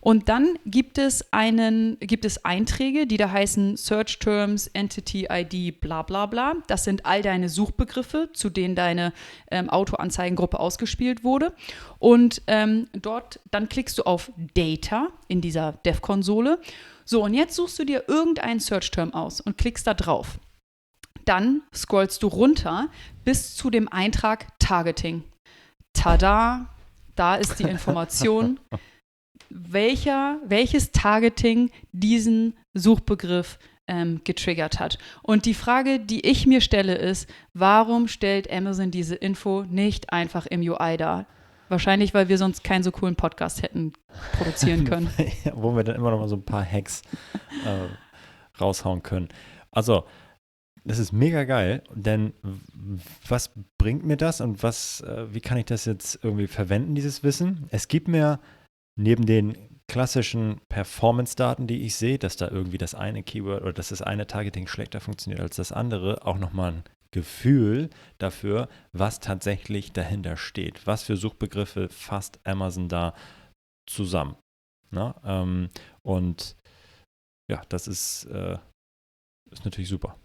[0.00, 5.80] Und dann gibt es, einen, gibt es Einträge, die da heißen Search Terms, Entity ID,
[5.80, 6.54] bla bla bla.
[6.66, 9.12] Das sind all deine Suchbegriffe, zu denen deine
[9.50, 11.52] ähm, Autoanzeigengruppe ausgespielt wurde.
[11.98, 16.58] Und ähm, dort, dann klickst du auf Data in dieser Dev-Konsole.
[17.04, 20.38] So, und jetzt suchst du dir irgendeinen Search-Term aus und klickst da drauf.
[21.24, 22.88] Dann scrollst du runter
[23.24, 25.24] bis zu dem Eintrag Targeting.
[25.92, 26.66] Tada,
[27.14, 28.60] da ist die Information,
[29.48, 34.98] welcher, welches Targeting diesen Suchbegriff ähm, getriggert hat.
[35.22, 40.46] Und die Frage, die ich mir stelle, ist, warum stellt Amazon diese Info nicht einfach
[40.46, 41.26] im UI dar?
[41.68, 43.92] Wahrscheinlich, weil wir sonst keinen so coolen Podcast hätten
[44.36, 45.10] produzieren können.
[45.44, 47.02] ja, wo wir dann immer noch mal so ein paar Hacks
[47.64, 49.28] äh, raushauen können.
[49.70, 50.04] Also,
[50.86, 52.34] das ist mega geil, denn
[53.26, 57.22] was bringt mir das und was, äh, wie kann ich das jetzt irgendwie verwenden, dieses
[57.22, 57.66] Wissen?
[57.70, 58.38] Es gibt mir
[58.96, 59.56] neben den
[59.88, 64.26] klassischen Performance-Daten, die ich sehe, dass da irgendwie das eine Keyword oder dass das eine
[64.26, 70.86] Targeting schlechter funktioniert als das andere, auch nochmal ein Gefühl dafür, was tatsächlich dahinter steht.
[70.86, 73.14] Was für Suchbegriffe fasst Amazon da
[73.86, 74.36] zusammen?
[74.90, 75.14] Na, ne?
[75.24, 75.68] ähm,
[76.02, 76.56] und
[77.50, 78.58] ja, das ist, äh,
[79.50, 80.18] ist natürlich super.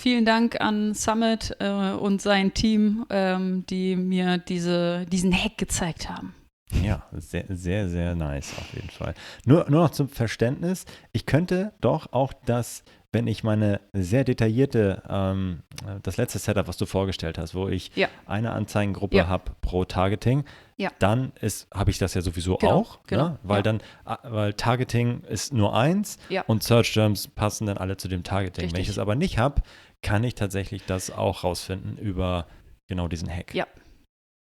[0.00, 6.08] Vielen Dank an Summit äh, und sein Team, ähm, die mir diese, diesen Hack gezeigt
[6.08, 6.36] haben.
[6.82, 9.14] Ja, sehr, sehr, sehr nice auf jeden Fall.
[9.44, 15.02] Nur, nur noch zum Verständnis, ich könnte doch auch das, wenn ich meine sehr detaillierte,
[15.08, 15.62] ähm,
[16.02, 18.08] das letzte Setup, was du vorgestellt hast, wo ich ja.
[18.26, 19.28] eine Anzeigengruppe ja.
[19.28, 20.44] habe pro Targeting,
[20.76, 20.90] ja.
[20.98, 21.32] dann
[21.72, 23.30] habe ich das ja sowieso genau, auch, genau.
[23.30, 23.38] Ne?
[23.42, 23.82] weil dann,
[24.24, 28.64] weil Targeting ist nur eins und Search Terms passen dann alle zu dem Targeting.
[28.64, 28.76] Richtig.
[28.76, 29.62] Wenn ich es aber nicht habe,
[30.02, 32.46] kann ich tatsächlich das auch rausfinden über
[32.88, 33.54] genau diesen Hack.
[33.54, 33.66] Ja.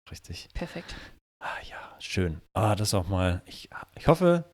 [0.09, 0.49] Richtig.
[0.53, 0.95] Perfekt.
[1.39, 2.41] Ah ja, schön.
[2.53, 3.41] Ah, das auch mal.
[3.45, 4.45] Ich, ich hoffe,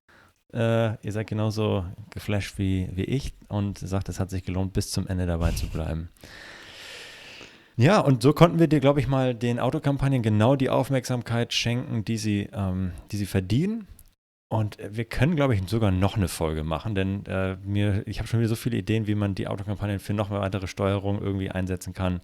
[0.54, 4.92] äh, ihr seid genauso geflasht wie, wie ich und sagt, es hat sich gelohnt, bis
[4.92, 6.10] zum Ende dabei zu bleiben.
[7.78, 12.04] Ja, und so konnten wir dir, glaube ich, mal den Autokampagnen genau die Aufmerksamkeit schenken,
[12.04, 13.88] die sie, ähm, die sie verdienen.
[14.50, 18.28] Und wir können, glaube ich, sogar noch eine Folge machen, denn äh, mir, ich habe
[18.28, 21.50] schon wieder so viele Ideen, wie man die Autokampagnen für noch mehr weitere Steuerung irgendwie
[21.50, 22.20] einsetzen kann.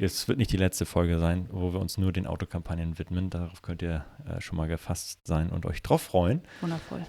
[0.00, 3.30] Es wird nicht die letzte Folge sein, wo wir uns nur den Autokampagnen widmen.
[3.30, 6.42] Darauf könnt ihr äh, schon mal gefasst sein und euch drauf freuen.
[6.60, 7.04] Wundervoll.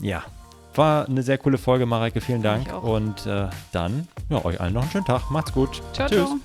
[0.00, 0.24] Ja,
[0.74, 2.22] war eine sehr coole Folge, Mareike.
[2.22, 2.72] Vielen Dank.
[2.82, 5.30] Und äh, dann, ja, euch allen noch einen schönen Tag.
[5.30, 5.82] Macht's gut.
[5.92, 6.26] Ciao, Tschüss.
[6.26, 6.38] Ciao.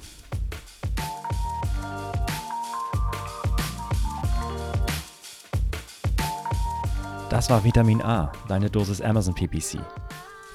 [7.29, 9.79] Das war Vitamin A, deine Dosis Amazon PPC.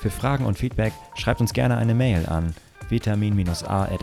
[0.00, 2.54] Für Fragen und Feedback schreibt uns gerne eine Mail an
[2.90, 4.02] vitamin-a at